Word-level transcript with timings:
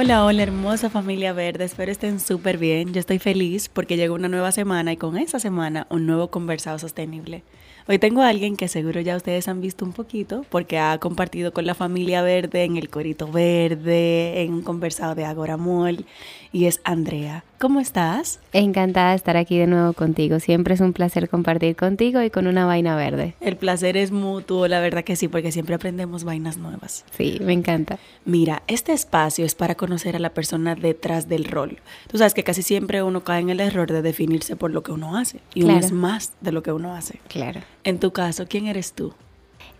Hola, 0.00 0.24
hola, 0.24 0.44
hermosa 0.44 0.90
familia 0.90 1.32
verde. 1.32 1.64
Espero 1.64 1.90
estén 1.90 2.20
súper 2.20 2.56
bien. 2.56 2.94
Yo 2.94 3.00
estoy 3.00 3.18
feliz 3.18 3.68
porque 3.68 3.96
llegó 3.96 4.14
una 4.14 4.28
nueva 4.28 4.52
semana 4.52 4.92
y 4.92 4.96
con 4.96 5.18
esa 5.18 5.40
semana 5.40 5.88
un 5.90 6.06
nuevo 6.06 6.28
conversado 6.30 6.78
sostenible. 6.78 7.42
Hoy 7.90 7.98
tengo 7.98 8.20
a 8.20 8.28
alguien 8.28 8.58
que 8.58 8.68
seguro 8.68 9.00
ya 9.00 9.16
ustedes 9.16 9.48
han 9.48 9.62
visto 9.62 9.82
un 9.82 9.94
poquito 9.94 10.44
porque 10.50 10.78
ha 10.78 10.98
compartido 10.98 11.54
con 11.54 11.64
la 11.64 11.74
familia 11.74 12.20
verde 12.20 12.64
en 12.64 12.76
el 12.76 12.90
Corito 12.90 13.32
Verde, 13.32 14.42
en 14.42 14.52
un 14.52 14.60
conversado 14.60 15.14
de 15.14 15.24
Agora 15.24 15.56
Mall 15.56 16.04
y 16.52 16.66
es 16.66 16.82
Andrea. 16.84 17.44
¿Cómo 17.58 17.80
estás? 17.80 18.40
Encantada 18.52 19.10
de 19.10 19.16
estar 19.16 19.36
aquí 19.36 19.58
de 19.58 19.66
nuevo 19.66 19.92
contigo. 19.92 20.38
Siempre 20.38 20.74
es 20.74 20.80
un 20.80 20.92
placer 20.92 21.28
compartir 21.28 21.74
contigo 21.74 22.22
y 22.22 22.30
con 22.30 22.46
una 22.46 22.66
vaina 22.66 22.94
verde. 22.94 23.34
El 23.40 23.56
placer 23.56 23.96
es 23.96 24.12
mutuo, 24.12 24.68
la 24.68 24.80
verdad 24.80 25.02
que 25.02 25.16
sí, 25.16 25.26
porque 25.26 25.50
siempre 25.50 25.74
aprendemos 25.74 26.22
vainas 26.24 26.56
nuevas. 26.56 27.04
Sí, 27.16 27.38
me 27.42 27.52
encanta. 27.54 27.98
Mira, 28.24 28.62
este 28.68 28.92
espacio 28.92 29.44
es 29.44 29.54
para 29.54 29.74
conocer 29.74 30.14
a 30.14 30.20
la 30.20 30.34
persona 30.34 30.76
detrás 30.76 31.28
del 31.28 31.46
rol. 31.46 31.78
Tú 32.08 32.18
sabes 32.18 32.34
que 32.34 32.44
casi 32.44 32.62
siempre 32.62 33.02
uno 33.02 33.24
cae 33.24 33.40
en 33.40 33.50
el 33.50 33.60
error 33.60 33.90
de 33.90 34.02
definirse 34.02 34.54
por 34.54 34.70
lo 34.70 34.82
que 34.82 34.92
uno 34.92 35.16
hace 35.16 35.40
y 35.54 35.64
uno 35.64 35.78
es 35.78 35.90
más 35.90 36.34
de 36.40 36.52
lo 36.52 36.62
que 36.62 36.70
uno 36.70 36.94
hace. 36.94 37.18
Claro. 37.28 37.60
En 37.88 37.98
tu 37.98 38.10
caso, 38.10 38.44
¿quién 38.46 38.66
eres 38.66 38.92
tú? 38.92 39.14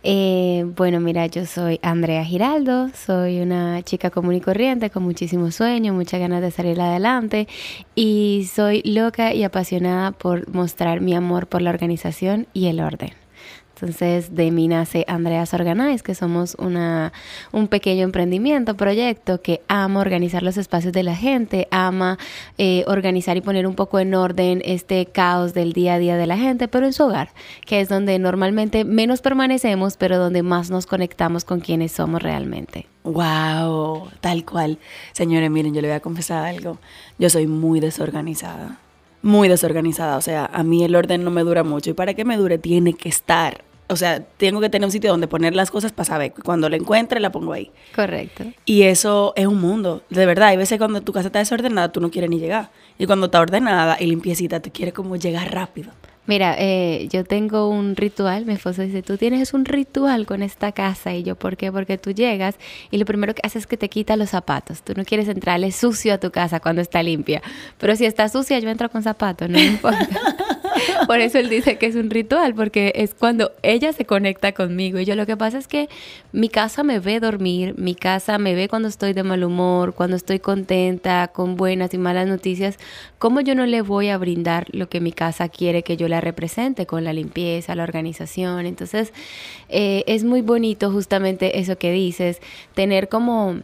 Eh, 0.03 0.64
bueno, 0.78 0.98
mira, 0.98 1.27
yo 1.27 1.45
soy 1.45 1.78
Andrea 1.83 2.25
Giraldo, 2.25 2.89
soy 2.95 3.41
una 3.41 3.83
chica 3.83 4.09
común 4.09 4.33
y 4.33 4.41
corriente 4.41 4.89
con 4.89 5.03
muchísimos 5.03 5.56
sueños, 5.56 5.95
muchas 5.95 6.19
ganas 6.19 6.41
de 6.41 6.51
salir 6.51 6.81
adelante 6.81 7.48
y 7.95 8.48
soy 8.51 8.81
loca 8.83 9.34
y 9.34 9.45
apasionada 9.45 10.12
por 10.12 10.48
mostrar 10.48 11.03
mi 11.03 11.14
amor 11.14 11.48
por 11.48 11.61
la 11.61 11.69
organización 11.69 12.47
y 12.55 12.69
el 12.69 12.81
orden. 12.81 13.11
Entonces, 13.81 14.34
de 14.34 14.51
mí 14.51 14.69
nace 14.69 15.05
Andreas 15.09 15.55
Organize, 15.55 16.03
que 16.03 16.15
somos 16.15 16.57
una, 16.59 17.12
un 17.53 17.69
pequeño 17.69 18.05
emprendimiento, 18.05 18.77
proyecto 18.77 19.41
que 19.41 19.62
ama 19.69 20.01
organizar 20.01 20.43
los 20.43 20.57
espacios 20.57 20.93
de 20.93 21.03
la 21.03 21.15
gente, 21.15 21.69
ama 21.70 22.19
eh, 22.59 22.85
organizar 22.87 23.37
y 23.37 23.41
poner 23.41 23.67
un 23.67 23.75
poco 23.75 23.98
en 23.98 24.15
orden 24.15 24.62
este 24.65 25.07
caos 25.07 25.55
del 25.55 25.73
día 25.73 25.95
a 25.95 25.98
día 25.98 26.17
de 26.17 26.27
la 26.27 26.37
gente, 26.37 26.69
pero 26.69 26.87
en 26.87 26.93
su 26.93 27.05
hogar, 27.05 27.31
que 27.65 27.81
es 27.81 27.89
donde 27.89 28.19
normalmente 28.19 28.85
menos 28.85 29.20
permanecemos, 29.20 29.97
pero 29.97 30.19
donde 30.19 30.42
más 30.42 30.70
nos 30.70 30.87
conectamos 30.87 31.45
con 31.45 31.61
quienes 31.61 31.92
somos 31.92 32.23
realmente. 32.23 32.87
Wow, 33.05 34.08
tal 34.20 34.45
cual. 34.45 34.79
Señores, 35.13 35.51
miren, 35.51 35.75
yo 35.75 35.81
le 35.81 35.89
voy 35.89 35.97
a 35.97 36.01
confesar 36.01 36.45
algo. 36.45 36.79
Yo 37.19 37.31
soy 37.31 37.47
muy 37.47 37.81
desorganizada. 37.81 38.79
Muy 39.23 39.48
desorganizada. 39.48 40.17
O 40.17 40.20
sea, 40.20 40.47
a 40.52 40.63
mí 40.63 40.85
el 40.85 40.95
orden 40.95 41.25
no 41.25 41.31
me 41.31 41.42
dura 41.42 41.64
mucho. 41.64 41.91
Y 41.91 41.95
para 41.95 42.14
que 42.14 42.25
me 42.25 42.36
dure, 42.36 42.58
tiene 42.58 42.92
que 42.92 43.08
estar 43.08 43.64
o 43.89 43.97
sea, 43.97 44.21
tengo 44.21 44.61
que 44.61 44.69
tener 44.69 44.87
un 44.87 44.93
sitio 44.93 45.11
donde 45.11 45.29
poner 45.29 45.55
las 45.55 45.71
cosas 45.71 45.93
para 45.93 46.05
saber. 46.05 46.33
Cuando 46.45 46.69
la 46.69 46.77
encuentre, 46.77 47.21
la 47.21 47.33
pongo 47.33 47.53
ahí. 47.53 47.71
Correcto. 47.95 48.45
Y 48.65 48.83
eso 48.83 49.33
es 49.37 49.47
un 49.47 49.61
mundo. 49.61 50.03
De 50.11 50.27
verdad, 50.27 50.49
hay 50.49 50.57
veces 50.57 50.79
cuando 50.79 51.01
tu 51.01 51.13
casa 51.13 51.29
está 51.29 51.39
desordenada, 51.39 51.91
tú 51.91 52.01
no 52.01 52.11
quieres 52.11 52.31
ni 52.31 52.39
llegar. 52.39 52.71
Y 52.99 53.07
cuando 53.07 53.27
está 53.27 53.41
ordenada 53.41 53.97
y 53.99 54.07
limpiecita, 54.07 54.61
tú 54.61 54.71
quieres 54.73 54.95
como 54.95 55.17
llegar 55.17 55.53
rápido. 55.53 55.91
Mira, 56.29 56.57
eh, 56.59 57.09
yo 57.11 57.25
tengo 57.25 57.71
un 57.71 57.97
ritual, 57.97 58.45
mi 58.45 58.53
esposo 58.53 58.83
dice, 58.83 59.01
tú 59.03 59.17
tienes 59.17 59.55
un 59.55 59.65
ritual 59.65 60.27
con 60.27 60.43
esta 60.43 60.73
casa 60.73 61.15
y 61.15 61.23
yo, 61.23 61.37
¿por 61.37 61.57
qué? 61.57 61.73
Porque 61.73 61.97
tú 61.97 62.11
llegas 62.11 62.57
y 62.91 62.99
lo 62.99 63.07
primero 63.07 63.35
que 63.35 63.41
haces 63.43 63.63
es 63.63 63.67
que 63.67 63.79
te 63.79 63.89
quitas 63.89 64.19
los 64.19 64.29
zapatos. 64.29 64.83
Tú 64.83 64.93
no 64.95 65.07
quieres 65.07 65.27
entrarle 65.29 65.73
sucio 65.73 66.13
a 66.13 66.19
tu 66.19 66.31
casa 66.31 66.61
cuando 66.61 66.83
está 66.83 67.03
limpia, 67.03 67.41
pero 67.79 67.97
si 67.97 68.05
está 68.05 68.29
sucia 68.29 68.59
yo 68.59 68.69
entro 68.69 68.91
con 68.91 69.03
zapatos, 69.03 69.49
no 69.49 69.57
me 69.57 69.65
importa. 69.65 70.07
Por 71.06 71.20
eso 71.20 71.39
él 71.39 71.48
dice 71.48 71.78
que 71.78 71.86
es 71.86 71.96
un 71.96 72.11
ritual, 72.11 72.55
porque 72.55 72.92
es 72.94 73.14
cuando 73.14 73.52
ella 73.62 73.92
se 73.92 74.05
conecta 74.05 74.52
conmigo. 74.52 74.98
Y 74.98 75.05
yo 75.05 75.14
lo 75.14 75.27
que 75.27 75.36
pasa 75.36 75.58
es 75.58 75.68
que 75.68 75.89
mi 76.33 76.48
casa 76.48 76.83
me 76.83 77.00
ve 77.00 77.20
dormir, 77.20 77.74
mi 77.78 77.94
casa 77.94 78.39
me 78.39 78.55
ve 78.55 78.68
cuando 78.68 78.89
estoy 78.89 79.12
de 79.12 79.22
mal 79.22 79.44
humor, 79.44 79.94
cuando 79.94 80.16
estoy 80.16 80.39
contenta, 80.39 81.28
con 81.28 81.56
buenas 81.56 81.94
y 81.94 81.98
malas 81.98 82.27
noticias. 82.27 82.78
¿Cómo 83.18 83.40
yo 83.40 83.55
no 83.55 83.66
le 83.66 83.83
voy 83.83 84.08
a 84.08 84.18
brindar 84.18 84.66
lo 84.72 84.89
que 84.89 85.00
mi 85.00 85.12
casa 85.12 85.48
quiere 85.48 85.83
que 85.83 85.96
yo 85.96 86.08
la 86.08 86.20
represente 86.20 86.86
con 86.86 87.05
la 87.05 87.12
limpieza, 87.12 87.74
la 87.74 87.83
organización? 87.83 88.66
Entonces, 88.66 89.12
eh, 89.68 90.05
es 90.06 90.24
muy 90.24 90.42
bonito 90.42 90.90
justamente 90.90 91.58
eso 91.58 91.78
que 91.78 91.92
dices, 91.92 92.40
tener 92.74 93.08
como 93.08 93.60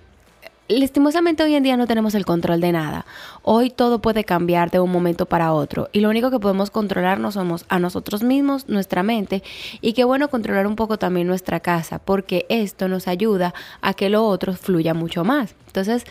Lastimosamente 0.66 1.42
hoy 1.42 1.54
en 1.56 1.62
día 1.62 1.76
no 1.76 1.86
tenemos 1.86 2.14
el 2.14 2.25
control 2.25 2.62
de 2.62 2.72
nada. 2.72 3.04
Hoy 3.42 3.69
todo 3.69 3.98
puede 3.98 4.25
cambiar 4.25 4.70
de 4.70 4.80
un 4.80 4.91
momento 4.91 5.26
para 5.26 5.52
otro 5.52 5.91
y 5.92 6.00
lo 6.00 6.08
único 6.08 6.30
que 6.30 6.41
podemos 6.41 6.70
controlar 6.70 7.20
no 7.20 7.30
somos 7.32 7.66
a 7.69 7.78
nosotros 7.78 8.22
mismos, 8.22 8.66
nuestra 8.66 9.02
mente 9.02 9.42
y 9.82 9.92
qué 9.92 10.04
bueno 10.04 10.30
controlar 10.30 10.66
un 10.66 10.75
poco 10.75 10.98
también 10.98 11.26
nuestra 11.26 11.60
casa 11.60 11.98
porque 11.98 12.47
esto 12.48 12.88
nos 12.88 13.08
ayuda 13.08 13.52
a 13.82 13.92
que 13.92 14.08
lo 14.08 14.25
otro 14.26 14.54
fluya 14.54 14.94
mucho 14.94 15.22
más. 15.22 15.54
Entonces, 15.66 16.04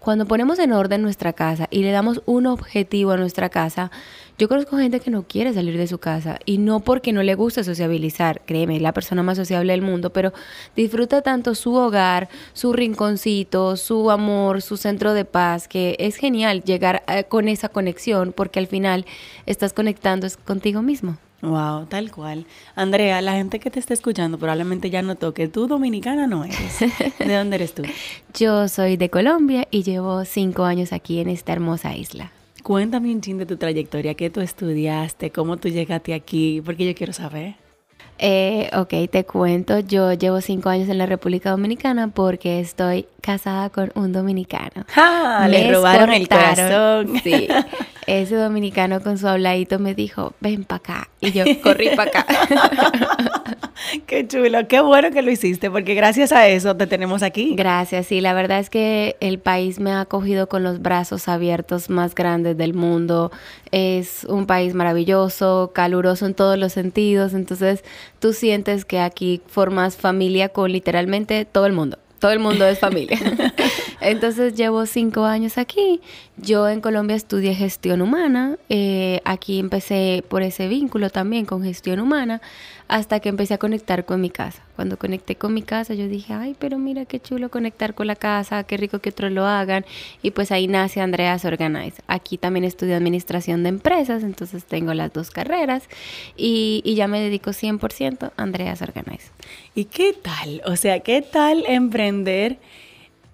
cuando 0.00 0.24
ponemos 0.24 0.58
en 0.58 0.72
orden 0.72 1.02
nuestra 1.02 1.34
casa 1.34 1.68
y 1.70 1.82
le 1.82 1.90
damos 1.90 2.22
un 2.24 2.46
objetivo 2.46 3.10
a 3.10 3.18
nuestra 3.18 3.50
casa, 3.50 3.90
yo 4.38 4.48
conozco 4.48 4.78
gente 4.78 5.00
que 5.00 5.10
no 5.10 5.24
quiere 5.24 5.52
salir 5.52 5.76
de 5.76 5.88
su 5.88 5.98
casa 5.98 6.38
y 6.44 6.58
no 6.58 6.78
porque 6.80 7.12
no 7.12 7.24
le 7.24 7.34
gusta 7.34 7.64
sociabilizar, 7.64 8.40
créeme, 8.46 8.76
es 8.76 8.82
la 8.82 8.92
persona 8.92 9.24
más 9.24 9.36
sociable 9.36 9.72
del 9.72 9.82
mundo, 9.82 10.10
pero 10.10 10.32
disfruta 10.76 11.22
tanto 11.22 11.56
su 11.56 11.74
hogar, 11.74 12.28
su 12.52 12.72
rinconcito, 12.72 13.76
su 13.76 14.12
amor, 14.12 14.62
su 14.62 14.76
centro 14.76 15.12
de 15.12 15.24
paz, 15.24 15.66
que 15.66 15.96
es 15.98 16.16
genial 16.16 16.62
llegar 16.62 17.02
eh, 17.08 17.24
con 17.24 17.48
esa 17.48 17.68
conexión 17.68 18.32
porque 18.32 18.60
al 18.60 18.68
final 18.68 19.06
estás 19.44 19.72
conectando 19.72 20.28
contigo 20.44 20.82
mismo. 20.82 21.18
Wow, 21.40 21.86
tal 21.86 22.10
cual. 22.10 22.46
Andrea, 22.74 23.20
la 23.22 23.32
gente 23.34 23.60
que 23.60 23.70
te 23.70 23.78
está 23.78 23.94
escuchando 23.94 24.38
probablemente 24.38 24.90
ya 24.90 25.02
notó 25.02 25.34
que 25.34 25.48
tú 25.48 25.66
dominicana 25.66 26.26
no 26.26 26.44
eres. 26.44 26.78
¿De 27.18 27.34
dónde 27.34 27.56
eres 27.56 27.74
tú? 27.74 27.82
Yo 28.34 28.68
soy 28.68 28.96
de 28.96 29.08
Colombia 29.08 29.66
y 29.70 29.82
llevo 29.82 30.24
cinco 30.24 30.64
años 30.64 30.92
aquí 30.92 31.20
en 31.20 31.28
esta 31.28 31.52
hermosa 31.52 31.96
isla. 31.96 32.32
Cuéntame 32.68 33.14
un 33.14 33.22
chin 33.22 33.38
de 33.38 33.46
tu 33.46 33.56
trayectoria, 33.56 34.12
qué 34.12 34.28
tú 34.28 34.42
estudiaste, 34.42 35.30
cómo 35.30 35.56
tú 35.56 35.70
llegaste 35.70 36.12
aquí, 36.12 36.60
porque 36.62 36.84
yo 36.84 36.94
quiero 36.94 37.14
saber. 37.14 37.54
Eh, 38.18 38.68
ok, 38.74 39.10
te 39.10 39.24
cuento, 39.24 39.78
yo 39.78 40.12
llevo 40.12 40.40
cinco 40.40 40.68
años 40.68 40.88
en 40.88 40.98
la 40.98 41.06
República 41.06 41.50
Dominicana 41.50 42.08
porque 42.08 42.58
estoy 42.58 43.06
casada 43.20 43.70
con 43.70 43.92
un 43.94 44.12
dominicano. 44.12 44.84
¡Ja! 44.88 45.46
Le 45.48 45.72
robaron 45.72 46.12
el 46.12 46.28
corazón. 46.28 47.20
Sí. 47.22 47.48
ese 48.06 48.36
dominicano 48.36 49.00
con 49.00 49.18
su 49.18 49.28
habladito 49.28 49.78
me 49.78 49.94
dijo, 49.94 50.34
ven 50.40 50.64
para 50.64 50.78
acá. 50.78 51.08
Y 51.20 51.32
yo 51.32 51.44
corrí 51.62 51.90
para 51.94 52.10
acá. 52.10 52.26
qué 54.06 54.26
chulo, 54.26 54.66
qué 54.66 54.80
bueno 54.80 55.10
que 55.10 55.22
lo 55.22 55.30
hiciste, 55.30 55.70
porque 55.70 55.94
gracias 55.94 56.32
a 56.32 56.48
eso 56.48 56.76
te 56.76 56.86
tenemos 56.86 57.22
aquí. 57.22 57.54
Gracias, 57.54 58.06
sí, 58.06 58.20
la 58.20 58.32
verdad 58.32 58.60
es 58.60 58.70
que 58.70 59.16
el 59.20 59.38
país 59.38 59.78
me 59.78 59.92
ha 59.92 60.00
acogido 60.00 60.48
con 60.48 60.62
los 60.62 60.80
brazos 60.80 61.28
abiertos 61.28 61.90
más 61.90 62.14
grandes 62.14 62.56
del 62.56 62.74
mundo. 62.74 63.30
Es 63.70 64.24
un 64.24 64.46
país 64.46 64.74
maravilloso, 64.74 65.72
caluroso 65.74 66.26
en 66.26 66.34
todos 66.34 66.58
los 66.58 66.72
sentidos, 66.72 67.34
entonces 67.34 67.84
tú 68.18 68.32
sientes 68.32 68.84
que 68.84 69.00
aquí 69.00 69.40
formas 69.46 69.96
familia 69.96 70.48
con 70.48 70.72
literalmente 70.72 71.44
todo 71.44 71.66
el 71.66 71.72
mundo 71.72 71.98
todo 72.18 72.32
el 72.32 72.38
mundo 72.38 72.66
es 72.66 72.78
familia. 72.78 73.18
Entonces 74.00 74.54
llevo 74.54 74.86
cinco 74.86 75.24
años 75.24 75.58
aquí. 75.58 76.00
Yo 76.36 76.68
en 76.68 76.80
Colombia 76.80 77.16
estudié 77.16 77.54
gestión 77.54 78.02
humana. 78.02 78.56
Eh, 78.68 79.20
aquí 79.24 79.58
empecé 79.58 80.24
por 80.28 80.42
ese 80.42 80.68
vínculo 80.68 81.10
también 81.10 81.46
con 81.46 81.62
gestión 81.62 82.00
humana 82.00 82.40
hasta 82.88 83.20
que 83.20 83.28
empecé 83.28 83.54
a 83.54 83.58
conectar 83.58 84.04
con 84.04 84.20
mi 84.20 84.30
casa. 84.30 84.62
Cuando 84.78 84.96
conecté 84.96 85.34
con 85.34 85.54
mi 85.54 85.62
casa, 85.62 85.94
yo 85.94 86.06
dije, 86.06 86.32
ay, 86.34 86.54
pero 86.56 86.78
mira 86.78 87.04
qué 87.04 87.18
chulo 87.18 87.48
conectar 87.48 87.94
con 87.94 88.06
la 88.06 88.14
casa, 88.14 88.62
qué 88.62 88.76
rico 88.76 89.00
que 89.00 89.10
otros 89.10 89.32
lo 89.32 89.44
hagan. 89.44 89.84
Y 90.22 90.30
pues 90.30 90.52
ahí 90.52 90.68
nace 90.68 91.00
Andreas 91.00 91.44
Organize. 91.44 92.00
Aquí 92.06 92.38
también 92.38 92.62
estudio 92.62 92.94
administración 92.94 93.64
de 93.64 93.70
empresas, 93.70 94.22
entonces 94.22 94.64
tengo 94.66 94.94
las 94.94 95.12
dos 95.12 95.32
carreras 95.32 95.88
y, 96.36 96.80
y 96.84 96.94
ya 96.94 97.08
me 97.08 97.20
dedico 97.20 97.50
100% 97.50 98.30
a 98.36 98.40
Andreas 98.40 98.80
Organize. 98.80 99.32
¿Y 99.74 99.86
qué 99.86 100.12
tal? 100.12 100.62
O 100.64 100.76
sea, 100.76 101.00
¿qué 101.00 101.22
tal 101.22 101.64
emprender 101.66 102.60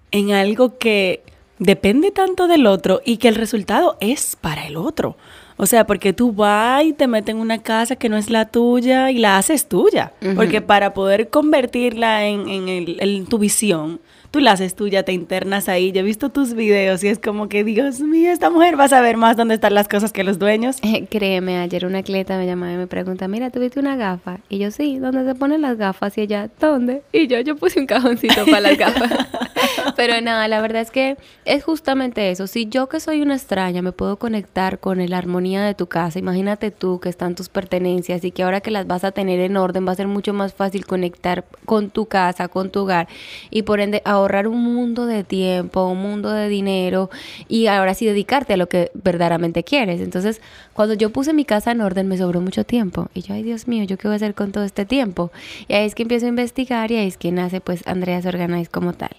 en 0.09 0.31
algo 0.31 0.79
que 0.79 1.21
depende 1.59 2.09
tanto 2.09 2.47
del 2.47 2.65
otro 2.65 3.03
y 3.05 3.17
que 3.17 3.27
el 3.27 3.35
resultado 3.35 3.97
es 3.99 4.35
para 4.35 4.65
el 4.65 4.77
otro? 4.77 5.15
O 5.57 5.65
sea, 5.65 5.85
porque 5.85 6.11
tú 6.11 6.33
vas 6.33 6.83
y 6.83 6.93
te 6.93 7.07
metes 7.07 7.33
en 7.33 7.39
una 7.39 7.59
casa 7.59 7.95
que 7.95 8.09
no 8.09 8.17
es 8.17 8.29
la 8.29 8.45
tuya 8.45 9.11
y 9.11 9.17
la 9.17 9.37
haces 9.37 9.67
tuya. 9.67 10.11
Porque 10.35 10.61
para 10.61 10.93
poder 10.93 11.29
convertirla 11.29 12.25
en, 12.25 12.49
en, 12.49 12.67
el, 12.67 12.97
en 12.99 13.25
tu 13.25 13.37
visión, 13.37 14.01
tú 14.35 14.41
la 14.41 14.51
haces 14.51 14.75
tuya, 14.75 15.03
te 15.03 15.13
internas 15.13 15.69
ahí. 15.69 15.93
Yo 15.93 16.01
he 16.01 16.03
visto 16.03 16.27
tus 16.27 16.55
videos 16.55 17.01
y 17.05 17.07
es 17.07 17.19
como 17.19 17.47
que, 17.47 17.63
Dios 17.63 18.01
mío, 18.01 18.31
esta 18.31 18.49
mujer 18.49 18.77
va 18.77 18.83
a 18.83 18.89
saber 18.89 19.15
más 19.15 19.37
dónde 19.37 19.53
están 19.53 19.73
las 19.73 19.87
cosas 19.87 20.11
que 20.11 20.25
los 20.25 20.39
dueños. 20.39 20.75
Eh, 20.81 21.07
créeme, 21.09 21.57
ayer 21.59 21.85
una 21.85 22.03
clienta 22.03 22.37
me 22.37 22.45
llamaba 22.45 22.73
y 22.73 22.75
me 22.75 22.85
pregunta, 22.85 23.29
mira, 23.29 23.49
¿tuviste 23.49 23.79
una 23.79 23.95
gafa? 23.95 24.39
Y 24.49 24.57
yo, 24.57 24.71
sí, 24.71 24.99
¿dónde 24.99 25.23
se 25.23 25.35
ponen 25.35 25.61
las 25.61 25.77
gafas? 25.77 26.17
Y 26.17 26.21
ella, 26.23 26.49
¿dónde? 26.59 27.01
Y 27.13 27.27
yo, 27.27 27.39
yo 27.39 27.55
puse 27.55 27.79
un 27.79 27.85
cajoncito 27.85 28.43
para 28.45 28.59
las 28.59 28.77
gafas. 28.77 29.09
Pero 29.95 30.19
nada, 30.19 30.47
la 30.49 30.59
verdad 30.59 30.81
es 30.81 30.91
que 30.91 31.17
es 31.45 31.63
justamente 31.63 32.29
eso. 32.29 32.47
Si 32.47 32.67
yo 32.67 32.89
que 32.89 32.99
soy 32.99 33.21
una 33.21 33.35
extraña 33.35 33.81
me 33.81 33.93
puedo 33.93 34.17
conectar 34.17 34.79
con 34.79 35.05
la 35.07 35.17
armonía 35.17 35.63
de 35.63 35.75
tu 35.75 35.87
casa, 35.87 36.19
imagínate 36.19 36.71
tú 36.71 36.99
que 36.99 37.07
están 37.07 37.35
tus 37.35 37.47
pertenencias 37.47 38.25
y 38.25 38.31
que 38.31 38.43
ahora 38.43 38.59
que 38.59 38.71
las 38.71 38.85
vas 38.85 39.05
a 39.05 39.11
tener 39.11 39.39
en 39.39 39.55
orden 39.55 39.87
va 39.87 39.93
a 39.93 39.95
ser 39.95 40.07
mucho 40.07 40.33
más 40.33 40.53
fácil 40.53 40.85
conectar 40.85 41.45
con 41.65 41.89
tu 41.89 42.07
casa, 42.07 42.49
con 42.49 42.69
tu 42.69 42.81
hogar 42.81 43.07
y 43.49 43.61
por 43.61 43.79
ende 43.79 44.01
ahorrar 44.25 44.47
un 44.47 44.61
mundo 44.61 45.05
de 45.05 45.23
tiempo, 45.23 45.87
un 45.87 46.01
mundo 46.01 46.31
de 46.31 46.49
dinero 46.49 47.09
y 47.47 47.67
ahora 47.67 47.93
sí 47.93 48.05
dedicarte 48.05 48.53
a 48.53 48.57
lo 48.57 48.67
que 48.67 48.91
verdaderamente 48.93 49.63
quieres. 49.63 50.01
Entonces, 50.01 50.41
cuando 50.73 50.93
yo 50.93 51.11
puse 51.11 51.33
mi 51.33 51.45
casa 51.45 51.71
en 51.71 51.81
orden 51.81 52.07
me 52.07 52.17
sobró 52.17 52.41
mucho 52.41 52.63
tiempo 52.65 53.09
y 53.13 53.21
yo, 53.21 53.33
ay 53.33 53.43
Dios 53.43 53.67
mío, 53.67 53.83
¿yo 53.83 53.97
qué 53.97 54.07
voy 54.07 54.13
a 54.13 54.17
hacer 54.17 54.33
con 54.35 54.51
todo 54.51 54.63
este 54.63 54.85
tiempo? 54.85 55.31
Y 55.67 55.73
ahí 55.73 55.85
es 55.85 55.95
que 55.95 56.03
empiezo 56.03 56.25
a 56.25 56.29
investigar 56.29 56.91
y 56.91 56.97
ahí 56.97 57.07
es 57.07 57.17
que 57.17 57.31
nace 57.31 57.61
pues 57.61 57.85
Andreas 57.87 58.25
Organize 58.25 58.69
como 58.69 58.93
tal. 58.93 59.15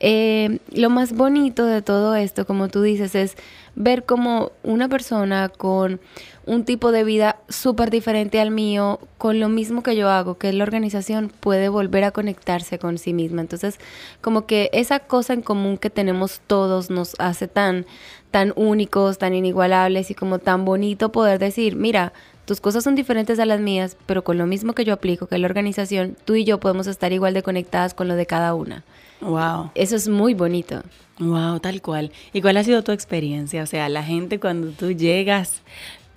Eh, 0.00 0.60
lo 0.72 0.90
más 0.90 1.12
bonito 1.12 1.66
de 1.66 1.82
todo 1.82 2.14
esto, 2.14 2.46
como 2.46 2.68
tú 2.68 2.82
dices, 2.82 3.14
es 3.14 3.36
ver 3.74 4.04
como 4.04 4.52
una 4.62 4.88
persona 4.88 5.48
con 5.48 6.00
un 6.46 6.64
tipo 6.64 6.92
de 6.92 7.04
vida 7.04 7.36
súper 7.48 7.90
diferente 7.90 8.40
al 8.40 8.50
mío, 8.50 9.00
con 9.18 9.38
lo 9.38 9.48
mismo 9.48 9.82
que 9.82 9.96
yo 9.96 10.08
hago, 10.08 10.38
que 10.38 10.48
es 10.48 10.54
la 10.54 10.64
organización, 10.64 11.30
puede 11.40 11.68
volver 11.68 12.04
a 12.04 12.10
conectarse 12.10 12.78
con 12.78 12.98
sí 12.98 13.12
misma. 13.12 13.40
Entonces, 13.40 13.78
como 14.20 14.46
que 14.46 14.70
esa 14.72 15.00
cosa 15.00 15.34
en 15.34 15.42
común 15.42 15.78
que 15.78 15.90
tenemos 15.90 16.40
todos 16.46 16.90
nos 16.90 17.14
hace 17.18 17.48
tan, 17.48 17.84
tan 18.30 18.52
únicos, 18.56 19.18
tan 19.18 19.34
inigualables 19.34 20.10
y 20.10 20.14
como 20.14 20.38
tan 20.38 20.64
bonito 20.64 21.12
poder 21.12 21.38
decir, 21.38 21.76
mira, 21.76 22.12
tus 22.46 22.60
cosas 22.60 22.82
son 22.82 22.94
diferentes 22.94 23.38
a 23.40 23.46
las 23.46 23.60
mías, 23.60 23.96
pero 24.06 24.24
con 24.24 24.38
lo 24.38 24.46
mismo 24.46 24.72
que 24.72 24.84
yo 24.84 24.94
aplico, 24.94 25.26
que 25.26 25.34
es 25.34 25.40
la 25.40 25.48
organización, 25.48 26.16
tú 26.24 26.34
y 26.34 26.44
yo 26.44 26.58
podemos 26.60 26.86
estar 26.86 27.12
igual 27.12 27.34
de 27.34 27.42
conectadas 27.42 27.92
con 27.92 28.08
lo 28.08 28.14
de 28.14 28.24
cada 28.26 28.54
una. 28.54 28.84
Wow. 29.20 29.70
Eso 29.74 29.96
es 29.96 30.08
muy 30.08 30.34
bonito. 30.34 30.82
Wow, 31.18 31.58
tal 31.60 31.82
cual. 31.82 32.12
¿Y 32.32 32.40
cuál 32.40 32.56
ha 32.56 32.64
sido 32.64 32.84
tu 32.84 32.92
experiencia? 32.92 33.62
O 33.62 33.66
sea, 33.66 33.88
la 33.88 34.04
gente 34.04 34.38
cuando 34.38 34.70
tú 34.70 34.92
llegas, 34.92 35.62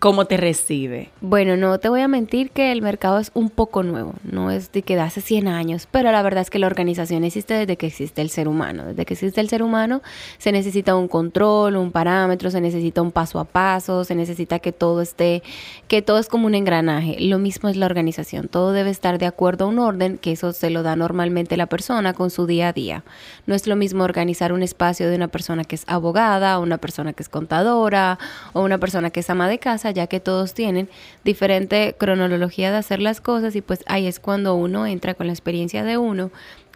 ¿Cómo 0.01 0.25
te 0.25 0.35
recibe? 0.35 1.11
Bueno, 1.21 1.57
no 1.57 1.79
te 1.79 1.87
voy 1.87 2.01
a 2.01 2.07
mentir 2.07 2.49
que 2.49 2.71
el 2.71 2.81
mercado 2.81 3.19
es 3.19 3.29
un 3.35 3.51
poco 3.51 3.83
nuevo, 3.83 4.15
no 4.23 4.49
es 4.49 4.71
de 4.71 4.81
que 4.81 4.95
de 4.95 5.01
hace 5.01 5.21
100 5.21 5.47
años, 5.47 5.87
pero 5.91 6.11
la 6.11 6.23
verdad 6.23 6.41
es 6.41 6.49
que 6.49 6.57
la 6.57 6.65
organización 6.65 7.23
existe 7.23 7.53
desde 7.53 7.77
que 7.77 7.85
existe 7.85 8.23
el 8.23 8.31
ser 8.31 8.47
humano. 8.47 8.83
Desde 8.83 9.05
que 9.05 9.13
existe 9.13 9.39
el 9.39 9.47
ser 9.47 9.61
humano 9.61 10.01
se 10.39 10.51
necesita 10.51 10.95
un 10.95 11.07
control, 11.07 11.75
un 11.75 11.91
parámetro, 11.91 12.49
se 12.49 12.61
necesita 12.61 13.03
un 13.03 13.11
paso 13.11 13.37
a 13.37 13.43
paso, 13.43 14.03
se 14.03 14.15
necesita 14.15 14.57
que 14.57 14.71
todo 14.71 15.03
esté, 15.03 15.43
que 15.87 16.01
todo 16.01 16.17
es 16.17 16.29
como 16.29 16.47
un 16.47 16.55
engranaje. 16.55 17.17
Lo 17.19 17.37
mismo 17.37 17.69
es 17.69 17.77
la 17.77 17.85
organización, 17.85 18.47
todo 18.47 18.71
debe 18.71 18.89
estar 18.89 19.19
de 19.19 19.27
acuerdo 19.27 19.65
a 19.65 19.67
un 19.67 19.77
orden, 19.77 20.17
que 20.17 20.31
eso 20.31 20.51
se 20.51 20.71
lo 20.71 20.81
da 20.81 20.95
normalmente 20.95 21.57
la 21.57 21.67
persona 21.67 22.13
con 22.13 22.31
su 22.31 22.47
día 22.47 22.69
a 22.69 22.73
día. 22.73 23.03
No 23.45 23.53
es 23.53 23.67
lo 23.67 23.75
mismo 23.75 24.03
organizar 24.03 24.51
un 24.51 24.63
espacio 24.63 25.11
de 25.11 25.15
una 25.15 25.27
persona 25.27 25.63
que 25.63 25.75
es 25.75 25.83
abogada, 25.85 26.57
una 26.57 26.79
persona 26.79 27.13
que 27.13 27.21
es 27.21 27.29
contadora 27.29 28.17
o 28.53 28.63
una 28.63 28.79
persona 28.79 29.11
que 29.11 29.19
es 29.19 29.29
ama 29.29 29.47
de 29.47 29.59
casa 29.59 29.90
ya 29.91 30.07
que 30.07 30.19
todos 30.19 30.53
tienen 30.53 30.89
diferente 31.23 31.95
cronología 31.97 32.71
de 32.71 32.77
hacer 32.77 33.01
las 33.01 33.21
cosas 33.21 33.55
y 33.55 33.61
pues 33.61 33.83
ahí 33.87 34.07
es 34.07 34.19
cuando 34.19 34.55
uno 34.55 34.85
entra 34.87 35.13
con 35.13 35.27
la 35.27 35.33
experiencia 35.33 35.83
de 35.83 35.97
uno, 35.97 36.31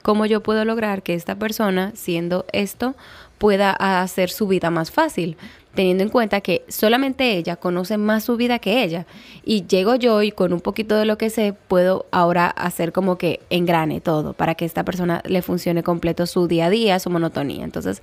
cómo 0.06 0.28
yo 0.28 0.44
puedo 0.44 0.64
lograr 0.66 1.02
que 1.02 1.16
esta 1.16 1.36
persona, 1.40 1.92
siendo 1.96 2.46
esto, 2.54 2.96
pueda 3.40 3.72
hacer 3.72 4.30
su 4.30 4.48
vida 4.48 4.70
más 4.70 4.92
fácil, 4.92 5.36
teniendo 5.74 6.04
en 6.04 6.10
cuenta 6.10 6.42
que 6.42 6.64
solamente 6.68 7.38
ella 7.38 7.56
conoce 7.56 7.98
más 7.98 8.24
su 8.24 8.38
vida 8.38 8.60
que 8.60 8.84
ella. 8.84 9.08
Y 9.44 9.66
llego 9.66 9.96
yo 9.96 10.22
y 10.22 10.32
con 10.32 10.54
un 10.54 10.62
poquito 10.62 10.96
de 10.96 11.06
lo 11.06 11.18
que 11.18 11.30
sé, 11.30 11.54
puedo 11.54 12.06
ahora 12.12 12.48
hacer 12.48 12.92
como 12.92 13.18
que 13.18 13.40
engrane 13.50 14.00
todo 14.00 14.34
para 14.34 14.56
que 14.56 14.66
esta 14.66 14.86
persona 14.86 15.22
le 15.26 15.42
funcione 15.42 15.84
completo 15.84 16.28
su 16.28 16.48
día 16.48 16.68
a 16.68 16.70
día, 16.70 17.00
su 17.00 17.10
monotonía. 17.10 17.64
Entonces, 17.64 18.02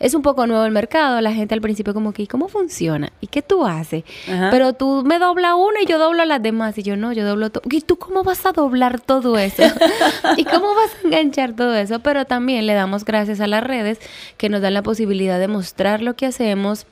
es 0.00 0.14
un 0.14 0.22
poco 0.22 0.46
nuevo 0.46 0.64
el 0.64 0.72
mercado, 0.72 1.20
la 1.20 1.32
gente 1.32 1.54
al 1.54 1.60
principio 1.60 1.94
como 1.94 2.12
que, 2.12 2.22
¿y 2.22 2.26
cómo 2.26 2.48
funciona? 2.48 3.12
¿Y 3.20 3.26
qué 3.26 3.42
tú 3.42 3.66
haces? 3.66 4.04
Pero 4.50 4.72
tú 4.72 5.02
me 5.04 5.18
dobla 5.18 5.56
una 5.56 5.82
y 5.82 5.86
yo 5.86 5.98
doblo 5.98 6.24
las 6.24 6.42
demás 6.42 6.78
y 6.78 6.82
yo 6.82 6.96
no, 6.96 7.12
yo 7.12 7.26
doblo 7.26 7.50
todo. 7.50 7.62
¿Y 7.70 7.80
tú 7.80 7.96
cómo 7.96 8.22
vas 8.22 8.44
a 8.46 8.52
doblar 8.52 9.00
todo 9.00 9.38
eso? 9.38 9.62
¿Y 10.36 10.44
cómo 10.44 10.74
vas 10.74 10.90
a 10.94 11.06
enganchar 11.06 11.54
todo 11.54 11.74
eso? 11.74 12.00
Pero 12.00 12.24
también 12.24 12.66
le 12.66 12.74
damos 12.74 13.04
gracias 13.04 13.40
a 13.40 13.46
las 13.46 13.62
redes 13.62 13.98
que 14.36 14.48
nos 14.48 14.62
dan 14.62 14.74
la 14.74 14.82
posibilidad 14.82 15.38
de 15.38 15.48
mostrar 15.48 16.02
lo 16.02 16.14
que 16.14 16.26
hacemos 16.26 16.86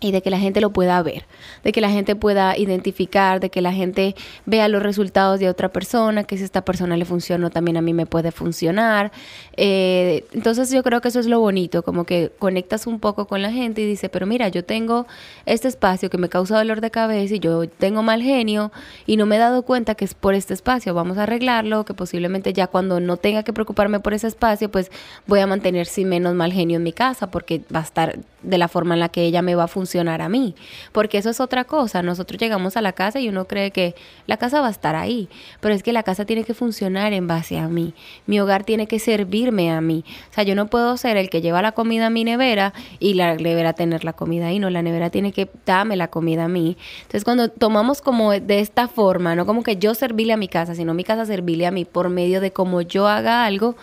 y 0.00 0.12
de 0.12 0.22
que 0.22 0.30
la 0.30 0.38
gente 0.38 0.60
lo 0.60 0.70
pueda 0.70 1.00
ver, 1.02 1.24
de 1.62 1.72
que 1.72 1.80
la 1.80 1.88
gente 1.88 2.16
pueda 2.16 2.58
identificar, 2.58 3.40
de 3.40 3.50
que 3.50 3.62
la 3.62 3.72
gente 3.72 4.14
vea 4.44 4.68
los 4.68 4.82
resultados 4.82 5.40
de 5.40 5.48
otra 5.48 5.70
persona, 5.70 6.24
que 6.24 6.36
si 6.36 6.44
esta 6.44 6.64
persona 6.64 6.96
le 6.96 7.04
funcionó, 7.04 7.50
también 7.50 7.76
a 7.76 7.80
mí 7.80 7.94
me 7.94 8.06
puede 8.06 8.32
funcionar. 8.32 9.12
Eh, 9.56 10.26
entonces 10.32 10.70
yo 10.70 10.82
creo 10.82 11.00
que 11.00 11.08
eso 11.08 11.20
es 11.20 11.26
lo 11.26 11.40
bonito, 11.40 11.82
como 11.82 12.04
que 12.04 12.32
conectas 12.38 12.86
un 12.86 13.00
poco 13.00 13.26
con 13.26 13.40
la 13.40 13.50
gente 13.50 13.80
y 13.82 13.86
dice, 13.86 14.08
pero 14.08 14.26
mira, 14.26 14.48
yo 14.48 14.64
tengo 14.64 15.06
este 15.46 15.68
espacio 15.68 16.10
que 16.10 16.18
me 16.18 16.28
causa 16.28 16.58
dolor 16.58 16.80
de 16.80 16.90
cabeza 16.90 17.34
y 17.34 17.38
yo 17.38 17.68
tengo 17.68 18.02
mal 18.02 18.20
genio 18.20 18.72
y 19.06 19.16
no 19.16 19.26
me 19.26 19.36
he 19.36 19.38
dado 19.38 19.62
cuenta 19.62 19.94
que 19.94 20.04
es 20.04 20.14
por 20.14 20.34
este 20.34 20.54
espacio, 20.54 20.92
vamos 20.92 21.18
a 21.18 21.22
arreglarlo, 21.22 21.84
que 21.84 21.94
posiblemente 21.94 22.52
ya 22.52 22.66
cuando 22.66 23.00
no 23.00 23.16
tenga 23.16 23.42
que 23.42 23.52
preocuparme 23.52 24.00
por 24.00 24.12
ese 24.12 24.26
espacio, 24.26 24.70
pues 24.70 24.90
voy 25.26 25.40
a 25.40 25.46
mantener 25.46 25.86
sin 25.86 26.08
menos 26.08 26.34
mal 26.34 26.52
genio 26.52 26.76
en 26.76 26.82
mi 26.82 26.92
casa 26.92 27.30
porque 27.30 27.62
va 27.74 27.80
a 27.80 27.84
estar 27.84 28.18
de 28.42 28.58
la 28.58 28.68
forma 28.68 28.94
en 28.94 29.00
la 29.00 29.08
que 29.08 29.22
ella 29.22 29.40
me 29.40 29.54
va 29.54 29.64
a 29.64 29.68
funcionar 29.68 29.83
a 30.20 30.28
mí. 30.28 30.54
Porque 30.92 31.18
eso 31.18 31.30
es 31.30 31.40
otra 31.40 31.64
cosa. 31.64 32.02
Nosotros 32.02 32.40
llegamos 32.40 32.76
a 32.76 32.82
la 32.82 32.92
casa 32.92 33.20
y 33.20 33.28
uno 33.28 33.46
cree 33.46 33.70
que 33.70 33.94
la 34.26 34.36
casa 34.36 34.60
va 34.60 34.68
a 34.68 34.70
estar 34.70 34.96
ahí. 34.96 35.28
Pero 35.60 35.74
es 35.74 35.82
que 35.82 35.92
la 35.92 36.02
casa 36.02 36.24
tiene 36.24 36.44
que 36.44 36.54
funcionar 36.54 37.12
en 37.12 37.26
base 37.26 37.58
a 37.58 37.68
mí. 37.68 37.94
Mi 38.26 38.40
hogar 38.40 38.64
tiene 38.64 38.86
que 38.86 38.98
servirme 38.98 39.70
a 39.70 39.80
mí. 39.80 40.04
O 40.30 40.34
sea, 40.34 40.44
yo 40.44 40.54
no 40.54 40.66
puedo 40.66 40.96
ser 40.96 41.16
el 41.16 41.30
que 41.30 41.40
lleva 41.40 41.62
la 41.62 41.72
comida 41.72 42.06
a 42.06 42.10
mi 42.10 42.24
nevera 42.24 42.72
y 42.98 43.14
la 43.14 43.34
nevera 43.36 43.72
tener 43.72 44.04
la 44.04 44.12
comida 44.12 44.48
ahí. 44.48 44.58
No, 44.58 44.70
la 44.70 44.82
nevera 44.82 45.10
tiene 45.10 45.32
que 45.32 45.48
darme 45.66 45.96
la 45.96 46.08
comida 46.08 46.44
a 46.44 46.48
mí. 46.48 46.76
Entonces, 47.02 47.24
cuando 47.24 47.48
tomamos 47.48 48.02
como 48.02 48.32
de 48.32 48.60
esta 48.60 48.88
forma, 48.88 49.34
no 49.34 49.46
como 49.46 49.62
que 49.62 49.76
yo 49.76 49.94
servirle 49.94 50.32
a 50.32 50.36
mi 50.36 50.48
casa, 50.48 50.74
sino 50.74 50.94
mi 50.94 51.04
casa 51.04 51.26
servirle 51.26 51.66
a 51.66 51.70
mí 51.70 51.84
por 51.84 52.08
medio 52.08 52.40
de 52.40 52.52
cómo 52.52 52.80
yo 52.80 53.06
haga 53.08 53.44
algo, 53.44 53.76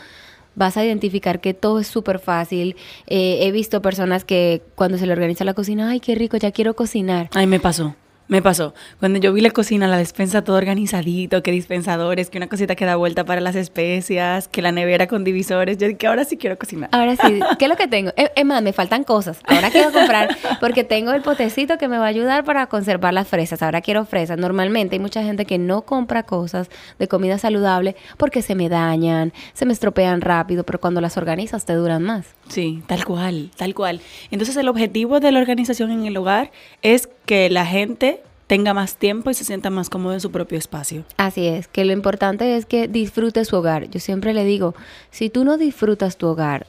vas 0.55 0.77
a 0.77 0.86
identificar 0.86 1.41
que 1.41 1.53
todo 1.53 1.79
es 1.79 1.88
súper 1.88 2.20
fácil. 2.20 2.75
Eh, 3.08 3.39
he 3.41 3.51
visto 3.51 3.81
personas 3.81 4.25
que 4.25 4.62
cuando 4.75 4.98
se 4.98 5.05
le 5.05 5.13
organiza 5.13 5.46
la 5.46 5.53
cocina, 5.53 5.89
ay, 5.89 6.00
qué 6.00 6.15
rico, 6.15 6.38
ya 6.38 6.51
quiero 6.51 6.75
cocinar. 6.75 7.29
Ay, 7.34 7.48
me 7.48 7.60
pasó. 7.60 7.96
Me 8.31 8.41
pasó. 8.41 8.73
Cuando 9.01 9.19
yo 9.19 9.33
vi 9.33 9.41
la 9.41 9.51
cocina, 9.51 9.89
la 9.89 9.97
despensa 9.97 10.41
todo 10.41 10.55
organizadito, 10.55 11.43
que 11.43 11.51
dispensadores, 11.51 12.29
que 12.29 12.38
una 12.38 12.47
cosita 12.47 12.77
que 12.77 12.85
da 12.85 12.95
vuelta 12.95 13.25
para 13.25 13.41
las 13.41 13.57
especias, 13.57 14.47
que 14.47 14.61
la 14.61 14.71
nevera 14.71 15.07
con 15.07 15.25
divisores, 15.25 15.77
yo 15.77 15.85
dije, 15.89 16.07
ahora 16.07 16.23
sí 16.23 16.38
quiero 16.38 16.57
cocinar. 16.57 16.88
Ahora 16.93 17.17
sí, 17.17 17.41
¿qué 17.59 17.65
es 17.65 17.69
lo 17.69 17.75
que 17.75 17.89
tengo? 17.89 18.13
Es 18.15 18.31
eh, 18.38 18.45
más, 18.45 18.63
me 18.63 18.71
faltan 18.71 19.03
cosas. 19.03 19.41
Ahora 19.47 19.69
quiero 19.69 19.91
comprar, 19.91 20.29
porque 20.61 20.85
tengo 20.85 21.11
el 21.11 21.21
potecito 21.23 21.77
que 21.77 21.89
me 21.89 21.97
va 21.97 22.05
a 22.05 22.07
ayudar 22.07 22.45
para 22.45 22.67
conservar 22.67 23.13
las 23.13 23.27
fresas. 23.27 23.61
Ahora 23.61 23.81
quiero 23.81 24.05
fresas. 24.05 24.38
Normalmente 24.38 24.95
hay 24.95 25.01
mucha 25.01 25.21
gente 25.23 25.43
que 25.43 25.57
no 25.57 25.81
compra 25.81 26.23
cosas 26.23 26.69
de 27.00 27.09
comida 27.09 27.38
saludable 27.38 27.97
porque 28.15 28.41
se 28.41 28.55
me 28.55 28.69
dañan, 28.69 29.33
se 29.51 29.65
me 29.65 29.73
estropean 29.73 30.21
rápido, 30.21 30.63
pero 30.63 30.79
cuando 30.79 31.01
las 31.01 31.17
organizas 31.17 31.65
te 31.65 31.73
duran 31.73 32.03
más. 32.03 32.27
Sí, 32.47 32.81
tal 32.88 33.03
cual, 33.03 33.51
tal 33.57 33.75
cual. 33.75 34.00
Entonces 34.29 34.55
el 34.55 34.69
objetivo 34.69 35.19
de 35.19 35.33
la 35.33 35.39
organización 35.39 35.91
en 35.91 36.05
el 36.05 36.15
hogar 36.15 36.51
es 36.81 37.09
que 37.31 37.50
la 37.50 37.65
gente 37.65 38.19
tenga 38.47 38.73
más 38.73 38.97
tiempo 38.97 39.29
y 39.29 39.33
se 39.33 39.45
sienta 39.45 39.69
más 39.69 39.89
cómodo 39.89 40.13
en 40.13 40.19
su 40.19 40.31
propio 40.31 40.57
espacio. 40.57 41.05
Así 41.15 41.47
es, 41.47 41.69
que 41.69 41.85
lo 41.85 41.93
importante 41.93 42.57
es 42.57 42.65
que 42.65 42.89
disfrute 42.89 43.45
su 43.45 43.55
hogar. 43.55 43.89
Yo 43.89 44.01
siempre 44.01 44.33
le 44.33 44.43
digo, 44.43 44.75
si 45.11 45.29
tú 45.29 45.45
no 45.45 45.55
disfrutas 45.55 46.17
tu 46.17 46.27
hogar, 46.27 46.67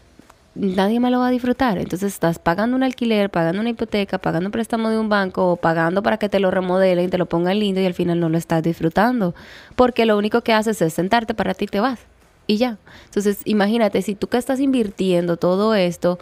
nadie 0.54 1.00
más 1.00 1.10
lo 1.10 1.18
va 1.18 1.26
a 1.26 1.30
disfrutar. 1.32 1.78
Entonces 1.78 2.12
estás 2.12 2.38
pagando 2.38 2.76
un 2.76 2.84
alquiler, 2.84 3.28
pagando 3.28 3.60
una 3.60 3.70
hipoteca, 3.70 4.18
pagando 4.18 4.46
un 4.46 4.52
préstamo 4.52 4.88
de 4.88 5.00
un 5.00 5.08
banco, 5.08 5.50
o 5.50 5.56
pagando 5.56 6.00
para 6.00 6.18
que 6.18 6.28
te 6.28 6.38
lo 6.38 6.52
remodelen, 6.52 7.10
te 7.10 7.18
lo 7.18 7.26
pongan 7.26 7.58
lindo 7.58 7.80
y 7.80 7.86
al 7.86 7.94
final 7.94 8.20
no 8.20 8.28
lo 8.28 8.38
estás 8.38 8.62
disfrutando. 8.62 9.34
Porque 9.74 10.06
lo 10.06 10.16
único 10.16 10.42
que 10.42 10.52
haces 10.52 10.80
es 10.80 10.94
sentarte 10.94 11.34
para 11.34 11.54
ti 11.54 11.64
y 11.64 11.66
te 11.66 11.80
vas 11.80 11.98
y 12.46 12.56
ya. 12.56 12.78
Entonces, 13.06 13.40
imagínate, 13.44 14.02
si 14.02 14.14
tú 14.14 14.28
que 14.28 14.36
estás 14.36 14.60
invirtiendo 14.60 15.36
todo 15.36 15.74
esto 15.74 16.18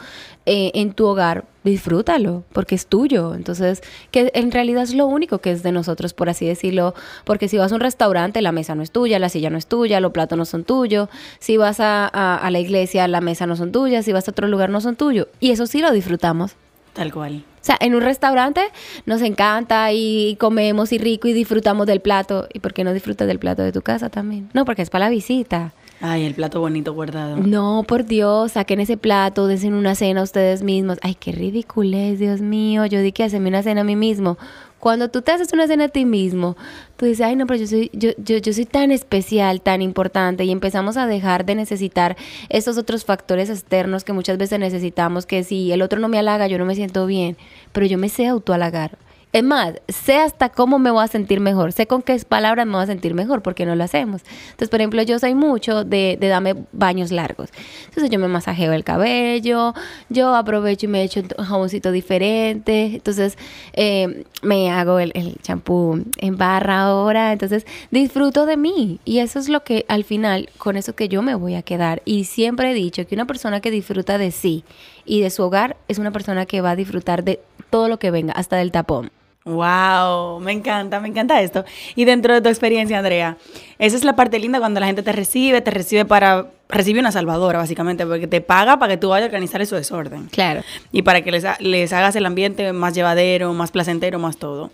eh, 0.47 0.71
en 0.75 0.93
tu 0.93 1.07
hogar, 1.07 1.45
disfrútalo, 1.65 2.45
porque 2.53 2.75
es 2.75 2.87
tuyo. 2.87 3.35
Entonces, 3.35 3.83
que 4.11 4.31
en 4.35 4.51
realidad 4.51 4.83
es 4.83 4.95
lo 4.95 5.07
único 5.07 5.39
que 5.39 5.51
es 5.51 5.63
de 5.63 5.73
nosotros, 5.73 6.15
por 6.15 6.29
así 6.29 6.47
decirlo, 6.47 6.95
porque 7.25 7.49
si 7.49 7.59
vas 7.59 7.73
a 7.73 7.75
un 7.75 7.81
restaurante, 7.81 8.43
la 8.43 8.53
mesa 8.53 8.75
no 8.75 8.83
es 8.83 8.91
tuya, 8.91 9.19
la 9.19 9.29
silla 9.29 9.51
no 9.51 9.59
es 9.59 9.67
tuya, 9.67 10.01
los 10.01 10.13
platos 10.13 10.37
no 10.37 10.45
son 10.45 10.65
tuyos, 10.65 11.09
si 11.39 11.57
vas 11.57 11.81
a, 11.81 12.07
a 12.07 12.51
la 12.51 12.59
iglesia, 12.59 13.07
la 13.09 13.21
mesa 13.21 13.47
no 13.47 13.57
son 13.57 13.73
tuyas, 13.73 14.05
si 14.05 14.13
vas 14.13 14.29
a 14.29 14.31
otro 14.31 14.49
lugar, 14.49 14.71
no 14.71 14.81
son 14.81 14.97
tuyos. 14.97 15.27
Y 15.41 15.51
eso 15.51 15.67
sí 15.67 15.81
lo 15.81 15.91
disfrutamos. 15.93 16.57
Tal 16.93 17.13
cual. 17.13 17.45
O 17.61 17.65
sea, 17.65 17.77
en 17.81 17.95
un 17.95 18.01
restaurante 18.01 18.63
nos 19.05 19.21
encanta 19.21 19.93
y 19.93 20.37
comemos 20.41 20.93
y 20.93 20.99
rico 20.99 21.29
y 21.29 21.33
disfrutamos 21.33 21.87
del 21.87 22.01
plato. 22.01 22.49
¿Y 22.53 22.61
por 22.61 22.73
qué 22.73 22.85
no 22.85 22.93
disfrutas 22.93 23.29
del 23.29 23.39
plato 23.39 23.63
de 23.63 23.71
tu 23.71 23.83
casa 23.83 24.09
también? 24.09 24.49
No, 24.55 24.65
porque 24.65 24.83
es 24.83 24.91
para 24.91 25.05
la 25.05 25.11
visita. 25.11 25.73
Ay, 26.03 26.25
el 26.25 26.35
plato 26.35 26.61
bonito 26.61 26.95
guardado. 26.95 27.37
No, 27.37 27.85
por 27.87 28.07
Dios, 28.07 28.53
saquen 28.53 28.81
ese 28.81 28.97
plato, 28.97 29.47
desen 29.47 29.75
una 29.75 29.95
cena 29.95 30.23
ustedes 30.23 30.63
mismos. 30.63 30.99
Ay, 31.03 31.15
qué 31.15 31.33
ridiculez, 31.33 32.19
Dios 32.19 32.41
mío. 32.41 32.87
Yo 32.87 33.01
di 33.01 33.13
que 33.13 33.23
hacerme 33.23 33.51
una 33.51 33.63
cena 33.63 33.83
a 33.83 33.85
mí 33.85 33.97
mismo. 33.97 34.39
Cuando 34.79 35.11
tú 35.11 35.21
te 35.21 35.33
haces 35.33 35.53
una 35.53 35.67
cena 35.67 35.85
a 35.85 35.89
ti 35.89 36.07
mismo, 36.07 36.57
tú 36.97 37.05
dices, 37.05 37.27
ay, 37.27 37.37
no, 37.37 37.47
pero 37.47 37.61
yo 37.61 37.67
soy, 37.67 37.91
yo, 37.93 38.13
yo, 38.17 38.39
yo 38.39 38.53
soy 38.55 38.65
tan 38.65 38.91
especial, 38.93 39.61
tan 39.61 39.83
importante, 39.83 40.45
y 40.45 40.51
empezamos 40.51 40.97
a 40.97 41.07
dejar 41.07 41.45
de 41.45 41.55
necesitar 41.55 42.17
esos 42.49 42.79
otros 42.79 43.05
factores 43.05 43.51
externos 43.51 44.05
que 44.05 44.15
muchas 44.15 44.39
veces 44.39 44.59
necesitamos, 44.59 45.27
que 45.27 45.45
si 45.45 45.71
el 45.71 45.83
otro 45.83 46.01
no 46.01 46.09
me 46.09 46.19
halaga, 46.19 46.47
yo 46.47 46.57
no 46.57 46.65
me 46.65 46.75
siento 46.75 47.05
bien, 47.05 47.37
pero 47.73 47.85
yo 47.85 47.99
me 47.99 48.09
sé 48.09 48.27
autohalagar. 48.27 48.97
Es 49.33 49.45
más, 49.45 49.75
sé 49.87 50.17
hasta 50.17 50.49
cómo 50.49 50.81
me 50.81 50.91
voy 50.91 51.05
a 51.05 51.07
sentir 51.07 51.39
mejor, 51.39 51.71
sé 51.71 51.87
con 51.87 52.03
qué 52.03 52.19
palabras 52.29 52.67
me 52.67 52.73
voy 52.73 52.83
a 52.83 52.87
sentir 52.87 53.15
mejor, 53.15 53.43
porque 53.43 53.65
no 53.65 53.77
lo 53.77 53.85
hacemos. 53.85 54.23
Entonces, 54.43 54.69
por 54.69 54.81
ejemplo, 54.81 55.01
yo 55.03 55.21
soy 55.21 55.37
mucho 55.37 55.85
de, 55.85 56.19
de 56.21 56.27
darme 56.27 56.57
baños 56.73 57.13
largos. 57.13 57.51
Entonces, 57.85 58.11
yo 58.11 58.19
me 58.19 58.27
masajeo 58.27 58.73
el 58.73 58.83
cabello, 58.83 59.73
yo 60.09 60.35
aprovecho 60.35 60.87
y 60.87 60.89
me 60.89 61.05
echo 61.05 61.23
un 61.39 61.45
jaboncito 61.45 61.93
diferente. 61.93 62.87
Entonces, 62.87 63.39
eh, 63.75 64.25
me 64.43 64.73
hago 64.73 64.99
el 64.99 65.37
champú 65.43 66.05
en 66.19 66.37
barra 66.37 66.83
ahora. 66.83 67.33
Entonces, 67.33 67.67
disfruto 67.93 68.47
de 68.47 68.57
mí. 68.57 68.99
Y 69.05 69.19
eso 69.21 69.39
es 69.39 69.49
lo 69.49 69.63
que 69.63 69.85
al 69.87 70.03
final, 70.03 70.49
con 70.59 70.77
eso 70.77 70.97
que 70.97 71.09
yo 71.09 71.23
me 71.23 71.37
voy 71.37 71.55
a 71.55 71.63
quedar. 71.63 72.03
Y 72.05 72.25
siempre 72.25 72.73
he 72.73 72.75
dicho 72.75 73.07
que 73.07 73.15
una 73.15 73.27
persona 73.27 73.61
que 73.61 73.71
disfruta 73.71 74.19
de 74.19 74.33
sí 74.33 74.65
y 75.05 75.21
de 75.21 75.31
su 75.31 75.45
hogar 75.45 75.77
es 75.87 75.99
una 75.99 76.11
persona 76.11 76.47
que 76.47 76.61
va 76.61 76.73
a 76.73 76.77
disfrutar 76.77 77.23
de 77.23 77.41
todo 77.71 77.87
lo 77.87 78.01
que 78.01 78.11
venga, 78.11 78.33
hasta 78.33 78.57
del 78.57 78.73
tapón. 78.73 79.13
Wow, 79.45 80.39
me 80.41 80.53
encanta, 80.53 81.01
me 81.01 81.09
encanta 81.09 81.41
esto. 81.41 81.65
Y 81.97 82.05
dentro 82.05 82.35
de 82.35 82.43
tu 82.43 82.49
experiencia, 82.49 82.99
Andrea, 82.99 83.39
esa 83.79 83.97
es 83.97 84.05
la 84.05 84.15
parte 84.15 84.39
linda 84.39 84.59
cuando 84.59 84.81
la 84.81 84.87
gente 84.87 85.03
te 85.03 85.13
recibe, 85.13 85.61
te 85.63 85.71
recibe 85.71 86.05
para 86.05 86.49
recibe 86.69 87.01
una 87.01 87.11
salvadora, 87.11 87.59
básicamente, 87.59 88.07
porque 88.07 88.27
te 88.27 88.41
paga 88.41 88.79
para 88.79 88.95
que 88.95 88.97
tú 88.99 89.09
vayas 89.09 89.25
a 89.25 89.27
organizar 89.27 89.65
su 89.67 89.75
desorden. 89.75 90.27
Claro. 90.27 90.63
Y 90.93 91.03
para 91.03 91.23
que 91.23 91.31
les, 91.31 91.45
les 91.61 91.93
hagas 91.93 92.15
el 92.17 92.27
ambiente 92.27 92.73
más 92.73 92.95
llevadero, 92.95 93.53
más 93.55 93.71
placentero, 93.71 94.19
más 94.19 94.37
todo. 94.37 94.71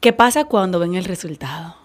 ¿Qué 0.00 0.12
pasa 0.12 0.44
cuando 0.44 0.78
ven 0.78 0.94
el 0.94 1.04
resultado? 1.04 1.76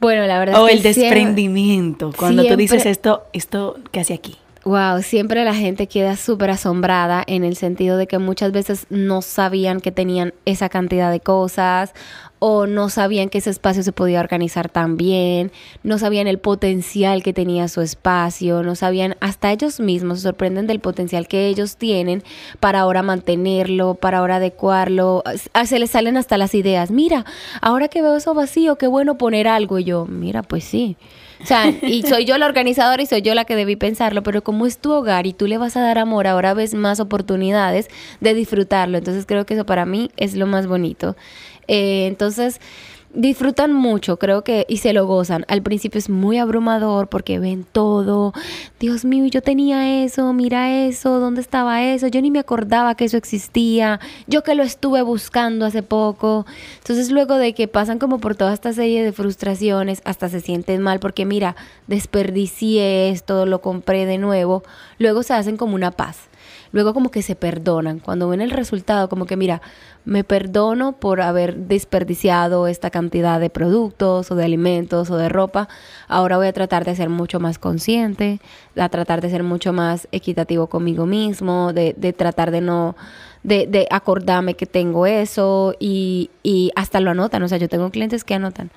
Bueno, 0.00 0.26
la 0.26 0.38
verdad. 0.38 0.62
O 0.62 0.68
el 0.68 0.82
desprendimiento, 0.82 2.12
cuando 2.16 2.44
tú 2.44 2.56
dices 2.56 2.86
esto, 2.86 3.24
esto, 3.32 3.78
¿qué 3.92 4.00
hace 4.00 4.14
aquí? 4.14 4.36
Wow, 4.64 5.02
siempre 5.02 5.44
la 5.44 5.54
gente 5.54 5.88
queda 5.88 6.16
súper 6.16 6.48
asombrada 6.48 7.22
en 7.26 7.44
el 7.44 7.54
sentido 7.54 7.98
de 7.98 8.06
que 8.06 8.18
muchas 8.18 8.50
veces 8.50 8.86
no 8.88 9.20
sabían 9.20 9.78
que 9.78 9.92
tenían 9.92 10.32
esa 10.46 10.70
cantidad 10.70 11.10
de 11.10 11.20
cosas 11.20 11.92
o 12.38 12.66
no 12.66 12.88
sabían 12.88 13.28
que 13.28 13.38
ese 13.38 13.50
espacio 13.50 13.82
se 13.82 13.92
podía 13.92 14.20
organizar 14.20 14.70
tan 14.70 14.96
bien, 14.96 15.52
no 15.82 15.98
sabían 15.98 16.28
el 16.28 16.38
potencial 16.38 17.22
que 17.22 17.34
tenía 17.34 17.68
su 17.68 17.82
espacio, 17.82 18.62
no 18.62 18.74
sabían, 18.74 19.16
hasta 19.20 19.52
ellos 19.52 19.80
mismos 19.80 20.20
se 20.20 20.22
sorprenden 20.24 20.66
del 20.66 20.80
potencial 20.80 21.28
que 21.28 21.48
ellos 21.48 21.76
tienen 21.76 22.22
para 22.58 22.80
ahora 22.80 23.02
mantenerlo, 23.02 23.96
para 23.96 24.18
ahora 24.18 24.36
adecuarlo, 24.36 25.24
se 25.66 25.78
les 25.78 25.90
salen 25.90 26.16
hasta 26.16 26.38
las 26.38 26.54
ideas, 26.54 26.90
mira, 26.90 27.26
ahora 27.60 27.88
que 27.88 28.00
veo 28.00 28.16
eso 28.16 28.32
vacío, 28.32 28.76
qué 28.76 28.86
bueno 28.86 29.18
poner 29.18 29.46
algo 29.46 29.78
y 29.78 29.84
yo, 29.84 30.06
mira, 30.06 30.42
pues 30.42 30.64
sí. 30.64 30.96
O 31.44 31.46
sea, 31.46 31.68
y 31.82 32.02
soy 32.04 32.24
yo 32.24 32.38
la 32.38 32.46
organizadora 32.46 33.02
y 33.02 33.06
soy 33.06 33.20
yo 33.20 33.34
la 33.34 33.44
que 33.44 33.54
debí 33.54 33.76
pensarlo, 33.76 34.22
pero 34.22 34.42
como 34.42 34.64
es 34.64 34.78
tu 34.78 34.92
hogar 34.92 35.26
y 35.26 35.34
tú 35.34 35.46
le 35.46 35.58
vas 35.58 35.76
a 35.76 35.82
dar 35.82 35.98
amor, 35.98 36.26
ahora 36.26 36.54
ves 36.54 36.72
más 36.72 37.00
oportunidades 37.00 37.88
de 38.20 38.32
disfrutarlo. 38.32 38.96
Entonces 38.96 39.26
creo 39.26 39.44
que 39.44 39.52
eso 39.52 39.66
para 39.66 39.84
mí 39.84 40.10
es 40.16 40.34
lo 40.34 40.46
más 40.46 40.66
bonito. 40.66 41.16
Eh, 41.68 42.06
entonces 42.06 42.60
disfrutan 43.14 43.72
mucho, 43.72 44.18
creo 44.18 44.44
que, 44.44 44.66
y 44.68 44.78
se 44.78 44.92
lo 44.92 45.06
gozan. 45.06 45.44
Al 45.48 45.62
principio 45.62 45.98
es 45.98 46.10
muy 46.10 46.38
abrumador 46.38 47.08
porque 47.08 47.38
ven 47.38 47.64
todo. 47.70 48.32
Dios 48.80 49.04
mío, 49.04 49.26
yo 49.26 49.42
tenía 49.42 50.02
eso, 50.04 50.32
mira 50.32 50.86
eso, 50.86 51.20
¿dónde 51.20 51.40
estaba 51.40 51.82
eso? 51.82 52.08
Yo 52.08 52.20
ni 52.20 52.30
me 52.30 52.38
acordaba 52.38 52.94
que 52.94 53.04
eso 53.04 53.16
existía. 53.16 54.00
Yo 54.26 54.42
que 54.42 54.54
lo 54.54 54.62
estuve 54.62 55.02
buscando 55.02 55.66
hace 55.66 55.82
poco. 55.82 56.46
Entonces 56.78 57.10
luego 57.10 57.36
de 57.36 57.54
que 57.54 57.68
pasan 57.68 57.98
como 57.98 58.18
por 58.18 58.36
toda 58.36 58.52
esta 58.52 58.72
serie 58.72 59.04
de 59.04 59.12
frustraciones, 59.12 60.02
hasta 60.04 60.28
se 60.28 60.40
sienten 60.40 60.82
mal 60.82 61.00
porque 61.00 61.24
mira, 61.24 61.56
desperdicié 61.86 63.10
esto, 63.10 63.46
lo 63.46 63.60
compré 63.60 64.06
de 64.06 64.18
nuevo. 64.18 64.62
Luego 64.98 65.22
se 65.22 65.34
hacen 65.34 65.56
como 65.56 65.74
una 65.74 65.90
paz 65.90 66.28
luego 66.74 66.92
como 66.92 67.12
que 67.12 67.22
se 67.22 67.36
perdonan. 67.36 68.00
Cuando 68.00 68.28
ven 68.28 68.40
el 68.40 68.50
resultado, 68.50 69.08
como 69.08 69.26
que 69.26 69.36
mira, 69.36 69.62
me 70.04 70.24
perdono 70.24 70.94
por 70.94 71.20
haber 71.20 71.56
desperdiciado 71.56 72.66
esta 72.66 72.90
cantidad 72.90 73.38
de 73.38 73.48
productos 73.48 74.32
o 74.32 74.34
de 74.34 74.44
alimentos 74.44 75.08
o 75.08 75.16
de 75.16 75.28
ropa. 75.28 75.68
Ahora 76.08 76.36
voy 76.36 76.48
a 76.48 76.52
tratar 76.52 76.84
de 76.84 76.96
ser 76.96 77.08
mucho 77.08 77.38
más 77.38 77.60
consciente, 77.60 78.40
a 78.76 78.88
tratar 78.88 79.20
de 79.20 79.30
ser 79.30 79.44
mucho 79.44 79.72
más 79.72 80.08
equitativo 80.10 80.66
conmigo 80.66 81.06
mismo, 81.06 81.72
de, 81.72 81.94
de 81.96 82.12
tratar 82.12 82.50
de 82.50 82.60
no... 82.60 82.96
De, 83.44 83.66
de 83.66 83.86
acordarme 83.90 84.54
que 84.54 84.64
tengo 84.64 85.04
eso 85.04 85.74
y, 85.78 86.30
y 86.42 86.70
hasta 86.76 86.98
lo 87.00 87.10
anotan. 87.10 87.42
O 87.42 87.48
sea, 87.48 87.58
yo 87.58 87.68
tengo 87.68 87.90
clientes 87.90 88.24
que 88.24 88.32
anotan 88.32 88.70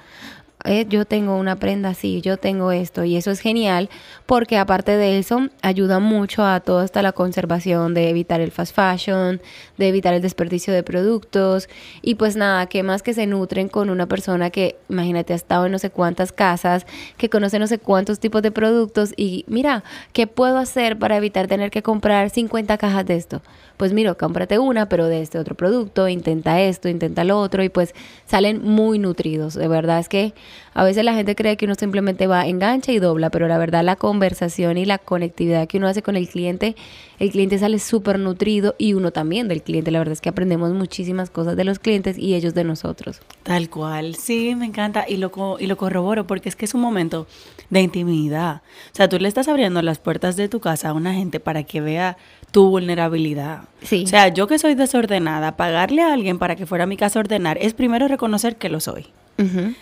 eh, 0.67 0.85
yo 0.87 1.05
tengo 1.05 1.35
una 1.37 1.55
prenda 1.55 1.89
así, 1.89 2.21
yo 2.21 2.37
tengo 2.37 2.71
esto 2.71 3.03
y 3.03 3.15
eso 3.15 3.31
es 3.31 3.39
genial 3.39 3.89
porque 4.25 4.57
aparte 4.57 4.97
de 4.97 5.17
eso 5.17 5.47
ayuda 5.61 5.99
mucho 5.99 6.45
a 6.45 6.59
toda 6.59 6.85
esta 6.85 7.01
la 7.01 7.13
conservación 7.13 7.93
de 7.93 8.09
evitar 8.09 8.41
el 8.41 8.51
fast 8.51 8.75
fashion, 8.75 9.41
de 9.77 9.87
evitar 9.87 10.13
el 10.13 10.21
desperdicio 10.21 10.73
de 10.73 10.83
productos 10.83 11.69
y 12.01 12.15
pues 12.15 12.35
nada, 12.35 12.67
que 12.67 12.83
más 12.83 13.01
que 13.01 13.13
se 13.13 13.25
nutren 13.27 13.69
con 13.69 13.89
una 13.89 14.05
persona 14.07 14.49
que 14.49 14.77
imagínate 14.89 15.33
ha 15.33 15.35
estado 15.37 15.65
en 15.65 15.71
no 15.71 15.79
sé 15.79 15.89
cuántas 15.89 16.31
casas, 16.31 16.85
que 17.17 17.29
conoce 17.29 17.59
no 17.59 17.67
sé 17.67 17.79
cuántos 17.79 18.19
tipos 18.19 18.41
de 18.41 18.51
productos 18.51 19.13
y 19.15 19.45
mira, 19.47 19.83
¿qué 20.13 20.27
puedo 20.27 20.57
hacer 20.57 20.99
para 20.99 21.17
evitar 21.17 21.47
tener 21.47 21.71
que 21.71 21.81
comprar 21.81 22.29
50 22.29 22.77
cajas 22.77 23.05
de 23.05 23.15
esto? 23.15 23.41
Pues 23.77 23.93
mira, 23.93 24.15
cómprate 24.15 24.57
una, 24.57 24.89
pero 24.89 25.05
de 25.05 25.21
este 25.21 25.37
otro 25.37 25.53
producto, 25.55 26.07
intenta 26.07 26.59
esto, 26.61 26.89
intenta 26.89 27.23
lo 27.23 27.39
otro 27.39 27.63
y 27.63 27.69
pues 27.69 27.93
salen 28.25 28.63
muy 28.63 28.97
nutridos. 28.97 29.53
De 29.53 29.67
verdad 29.67 29.99
es 29.99 30.09
que 30.09 30.33
a 30.73 30.83
veces 30.83 31.03
la 31.03 31.13
gente 31.13 31.35
cree 31.35 31.57
que 31.57 31.65
uno 31.65 31.75
simplemente 31.75 32.27
va, 32.27 32.45
engancha 32.45 32.91
y 32.91 32.99
dobla, 32.99 33.29
pero 33.29 33.47
la 33.47 33.57
verdad 33.57 33.83
la 33.83 33.95
conversación 33.95 34.77
y 34.77 34.85
la 34.85 34.97
conectividad 34.97 35.67
que 35.67 35.77
uno 35.77 35.87
hace 35.87 36.01
con 36.01 36.15
el 36.15 36.29
cliente, 36.29 36.75
el 37.19 37.31
cliente 37.31 37.57
sale 37.57 37.79
súper 37.79 38.19
nutrido 38.19 38.75
y 38.77 38.93
uno 38.93 39.11
también 39.11 39.47
del 39.47 39.63
cliente. 39.63 39.91
La 39.91 39.99
verdad 39.99 40.13
es 40.13 40.21
que 40.21 40.29
aprendemos 40.29 40.71
muchísimas 40.73 41.29
cosas 41.29 41.55
de 41.55 41.63
los 41.63 41.79
clientes 41.79 42.17
y 42.17 42.35
ellos 42.35 42.53
de 42.53 42.63
nosotros. 42.63 43.21
Tal 43.43 43.69
cual, 43.69 44.15
sí, 44.15 44.55
me 44.55 44.65
encanta 44.65 45.05
y 45.07 45.17
lo, 45.17 45.57
y 45.59 45.67
lo 45.67 45.77
corroboro 45.77 46.27
porque 46.27 46.49
es 46.49 46.55
que 46.55 46.65
es 46.65 46.73
un 46.73 46.81
momento 46.81 47.27
de 47.69 47.81
intimidad. 47.81 48.61
O 48.91 48.95
sea, 48.95 49.09
tú 49.09 49.19
le 49.19 49.27
estás 49.27 49.47
abriendo 49.47 49.81
las 49.81 49.99
puertas 49.99 50.35
de 50.35 50.47
tu 50.49 50.59
casa 50.59 50.89
a 50.89 50.93
una 50.93 51.13
gente 51.13 51.39
para 51.39 51.63
que 51.63 51.81
vea 51.81 52.17
tu 52.51 52.69
vulnerabilidad. 52.69 53.63
Sí. 53.81 54.03
O 54.05 54.07
sea, 54.07 54.29
yo 54.29 54.47
que 54.47 54.59
soy 54.59 54.75
desordenada, 54.75 55.57
pagarle 55.57 56.01
a 56.01 56.13
alguien 56.13 56.39
para 56.39 56.55
que 56.55 56.65
fuera 56.65 56.85
a 56.85 56.87
mi 56.87 56.97
casa 56.97 57.19
a 57.19 57.21
ordenar 57.21 57.57
es 57.59 57.73
primero 57.73 58.07
reconocer 58.07 58.57
que 58.57 58.69
lo 58.69 58.79
soy. 58.79 59.07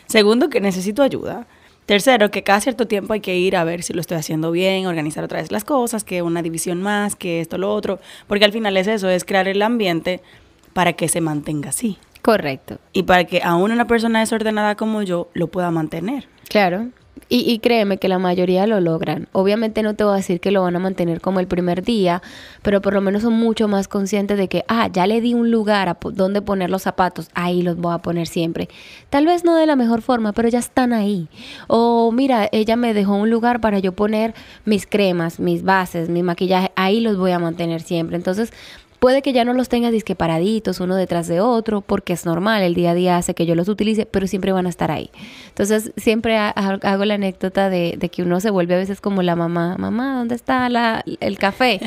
Segundo, 0.08 0.50
que 0.50 0.62
necesito 0.62 1.04
ayuda. 1.04 1.48
Tercero, 1.86 2.32
que 2.32 2.44
cada 2.44 2.62
cierto 2.62 2.88
tiempo 2.88 3.14
hay 3.14 3.20
que 3.20 3.38
ir 3.38 3.56
a 3.56 3.64
ver 3.64 3.84
si 3.84 3.94
lo 3.94 4.02
estoy 4.02 4.18
haciendo 4.18 4.52
bien, 4.52 4.88
organizar 4.88 5.24
otra 5.24 5.40
vez 5.40 5.52
las 5.52 5.64
cosas, 5.64 6.04
que 6.04 6.24
una 6.24 6.42
división 6.42 6.82
más, 6.82 7.16
que 7.16 7.42
esto, 7.42 7.60
lo 7.60 7.72
otro, 7.72 8.00
porque 8.28 8.46
al 8.46 8.52
final 8.52 8.76
es 8.76 8.88
eso, 8.88 9.08
es 9.08 9.24
crear 9.24 9.48
el 9.48 9.62
ambiente 9.62 10.22
para 10.74 10.94
que 10.94 11.08
se 11.08 11.22
mantenga 11.22 11.70
así. 11.70 11.98
Correcto. 12.24 12.80
Y 12.92 13.04
para 13.04 13.26
que 13.26 13.42
aún 13.44 13.72
una 13.72 13.86
persona 13.86 14.20
desordenada 14.20 14.76
como 14.76 15.04
yo 15.04 15.30
lo 15.34 15.48
pueda 15.48 15.70
mantener. 15.70 16.28
Claro. 16.50 16.90
Y, 17.28 17.40
y, 17.52 17.58
créeme 17.58 17.98
que 17.98 18.08
la 18.08 18.20
mayoría 18.20 18.68
lo 18.68 18.80
logran. 18.80 19.28
Obviamente 19.32 19.82
no 19.82 19.96
te 19.96 20.04
voy 20.04 20.14
a 20.14 20.18
decir 20.18 20.40
que 20.40 20.52
lo 20.52 20.62
van 20.62 20.76
a 20.76 20.80
mantener 20.80 21.22
como 21.22 21.40
el 21.40 21.48
primer 21.48 21.84
día, 21.84 22.22
pero 22.62 22.82
por 22.82 22.94
lo 22.94 23.02
menos 23.02 23.24
son 23.24 23.34
mucho 23.34 23.68
más 23.68 23.88
conscientes 23.88 24.38
de 24.38 24.48
que, 24.48 24.64
ah, 24.68 24.90
ya 24.94 25.08
le 25.08 25.22
di 25.22 25.34
un 25.34 25.50
lugar 25.50 25.90
a 25.90 25.98
donde 26.12 26.44
poner 26.44 26.70
los 26.70 26.84
zapatos, 26.84 27.30
ahí 27.34 27.64
los 27.64 27.78
voy 27.78 27.96
a 27.96 27.98
poner 27.98 28.28
siempre. 28.28 28.70
Tal 29.10 29.26
vez 29.26 29.44
no 29.44 29.56
de 29.56 29.66
la 29.66 29.76
mejor 29.76 30.04
forma, 30.04 30.34
pero 30.34 30.50
ya 30.50 30.60
están 30.60 30.94
ahí. 30.94 31.28
O 31.68 32.12
mira, 32.12 32.48
ella 32.52 32.76
me 32.76 32.94
dejó 32.94 33.16
un 33.16 33.32
lugar 33.32 33.60
para 33.60 33.80
yo 33.80 33.94
poner 33.94 34.36
mis 34.64 34.86
cremas, 34.86 35.40
mis 35.40 35.64
bases, 35.64 36.10
mi 36.10 36.22
maquillaje, 36.22 36.72
ahí 36.76 37.00
los 37.00 37.18
voy 37.18 37.32
a 37.32 37.40
mantener 37.40 37.82
siempre. 37.82 38.18
Entonces, 38.18 38.54
Puede 39.06 39.22
que 39.22 39.34
ya 39.34 39.46
no 39.46 39.54
los 39.54 39.70
tengas 39.70 39.92
disque 39.92 40.16
paraditos 40.16 40.80
uno 40.80 40.96
detrás 40.96 41.28
de 41.28 41.40
otro, 41.40 41.82
porque 41.82 42.14
es 42.14 42.26
normal, 42.26 42.64
el 42.64 42.74
día 42.74 42.90
a 42.90 42.94
día 42.96 43.18
hace 43.18 43.36
que 43.36 43.46
yo 43.46 43.54
los 43.54 43.68
utilice, 43.70 44.08
pero 44.08 44.26
siempre 44.26 44.52
van 44.52 44.66
a 44.66 44.70
estar 44.70 44.90
ahí. 44.90 45.12
Entonces, 45.48 45.92
siempre 45.96 46.40
hago 46.40 47.06
la 47.06 47.14
anécdota 47.14 47.70
de, 47.70 48.00
que 48.12 48.24
uno 48.24 48.40
se 48.40 48.50
vuelve 48.50 48.74
a 48.74 48.78
veces 48.80 49.02
como 49.02 49.22
la 49.22 49.36
mamá, 49.36 49.76
mamá, 49.78 50.18
¿dónde 50.18 50.34
está 50.34 50.70
la, 50.70 51.04
el 51.20 51.38
café? 51.38 51.82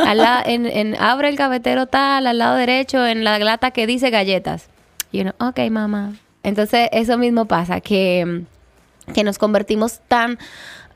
en, 0.46 0.96
abre 0.98 1.28
el 1.28 1.36
cafetero 1.36 1.84
tal, 1.84 2.26
al 2.26 2.38
lado 2.38 2.56
derecho, 2.56 3.06
en 3.06 3.24
la 3.24 3.38
lata 3.38 3.70
que 3.72 3.86
dice 3.86 4.08
galletas. 4.08 4.70
Y 5.12 5.20
uno, 5.20 5.34
ok, 5.40 5.60
mamá. 5.70 6.14
Entonces, 6.42 6.88
eso 6.92 7.18
mismo 7.18 7.44
pasa, 7.44 7.82
que, 7.82 8.44
que 9.12 9.22
nos 9.22 9.36
convertimos 9.36 10.00
tan 10.08 10.38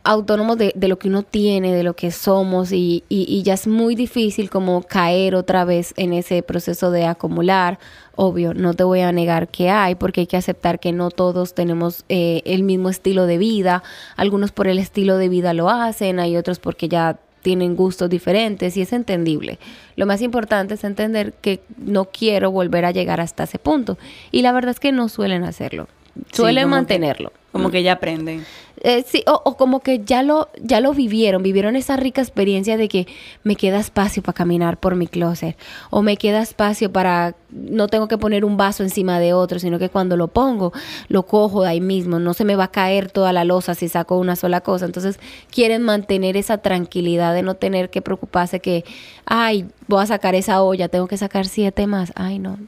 autónomos 0.08 0.56
de, 0.56 0.72
de, 0.74 0.88
lo 0.88 0.98
que 0.98 1.08
uno 1.08 1.22
tiene, 1.22 1.74
de 1.74 1.82
lo 1.82 1.94
que 1.94 2.10
somos 2.10 2.72
y, 2.72 3.04
y, 3.10 3.42
ya 3.42 3.52
es 3.52 3.66
muy 3.66 3.94
difícil 3.94 4.48
como 4.48 4.82
caer 4.82 5.34
otra 5.34 5.66
vez 5.66 5.92
en 5.98 6.14
ese 6.14 6.42
proceso 6.42 6.90
de 6.90 7.04
acumular. 7.04 7.78
Obvio, 8.16 8.54
no 8.54 8.72
te 8.72 8.84
voy 8.84 9.00
a 9.00 9.12
negar 9.12 9.48
que 9.48 9.68
hay, 9.68 9.96
porque 9.96 10.22
hay 10.22 10.26
que 10.26 10.38
aceptar 10.38 10.80
que 10.80 10.92
no 10.92 11.10
todos 11.10 11.52
tenemos 11.52 12.06
eh, 12.08 12.40
el 12.46 12.62
mismo 12.62 12.88
estilo 12.88 13.26
de 13.26 13.36
vida. 13.36 13.82
Algunos 14.16 14.50
por 14.50 14.66
el 14.66 14.78
estilo 14.78 15.18
de 15.18 15.28
vida 15.28 15.52
lo 15.52 15.68
hacen, 15.68 16.20
hay 16.20 16.38
otros 16.38 16.58
porque 16.58 16.88
ya 16.88 17.18
tienen 17.42 17.76
gustos 17.76 18.08
diferentes 18.08 18.78
y 18.78 18.80
es 18.80 18.94
entendible. 18.94 19.58
Lo 19.94 20.06
más 20.06 20.22
importante 20.22 20.72
es 20.72 20.84
entender 20.84 21.34
que 21.34 21.60
no 21.76 22.06
quiero 22.06 22.50
volver 22.50 22.86
a 22.86 22.92
llegar 22.92 23.20
hasta 23.20 23.44
ese 23.44 23.58
punto. 23.58 23.98
Y 24.30 24.40
la 24.40 24.52
verdad 24.52 24.70
es 24.70 24.80
que 24.80 24.90
no 24.90 25.10
suelen 25.10 25.44
hacerlo. 25.44 25.86
Suelen 26.32 26.70
mantenerlo. 26.70 27.30
Como 27.52 27.70
que 27.70 27.82
ya 27.82 27.92
aprenden. 27.92 28.44
Eh, 28.80 29.04
sí, 29.06 29.24
o, 29.26 29.56
como 29.56 29.80
que 29.80 30.04
ya 30.04 30.22
lo, 30.22 30.48
ya 30.62 30.80
lo 30.80 30.92
vivieron, 30.92 31.42
vivieron 31.42 31.74
esa 31.74 31.96
rica 31.96 32.20
experiencia 32.20 32.76
de 32.76 32.88
que 32.88 33.08
me 33.42 33.56
queda 33.56 33.80
espacio 33.80 34.22
para 34.22 34.34
caminar 34.34 34.78
por 34.78 34.94
mi 34.94 35.08
closet, 35.08 35.56
o 35.90 36.02
me 36.02 36.16
queda 36.16 36.42
espacio 36.42 36.92
para, 36.92 37.34
no 37.50 37.88
tengo 37.88 38.06
que 38.06 38.18
poner 38.18 38.44
un 38.44 38.56
vaso 38.56 38.84
encima 38.84 39.18
de 39.18 39.32
otro, 39.32 39.58
sino 39.58 39.80
que 39.80 39.88
cuando 39.88 40.16
lo 40.16 40.28
pongo, 40.28 40.72
lo 41.08 41.24
cojo 41.24 41.62
de 41.62 41.70
ahí 41.70 41.80
mismo, 41.80 42.20
no 42.20 42.34
se 42.34 42.44
me 42.44 42.54
va 42.54 42.64
a 42.64 42.70
caer 42.70 43.10
toda 43.10 43.32
la 43.32 43.44
losa 43.44 43.74
si 43.74 43.88
saco 43.88 44.16
una 44.16 44.36
sola 44.36 44.60
cosa. 44.60 44.86
Entonces 44.86 45.18
quieren 45.50 45.82
mantener 45.82 46.36
esa 46.36 46.58
tranquilidad 46.58 47.34
de 47.34 47.42
no 47.42 47.54
tener 47.54 47.90
que 47.90 48.02
preocuparse 48.02 48.60
que, 48.60 48.84
ay, 49.24 49.66
voy 49.88 50.02
a 50.02 50.06
sacar 50.06 50.36
esa 50.36 50.62
olla, 50.62 50.88
tengo 50.88 51.08
que 51.08 51.16
sacar 51.16 51.46
siete 51.46 51.86
más, 51.88 52.12
ay 52.14 52.38
no, 52.38 52.58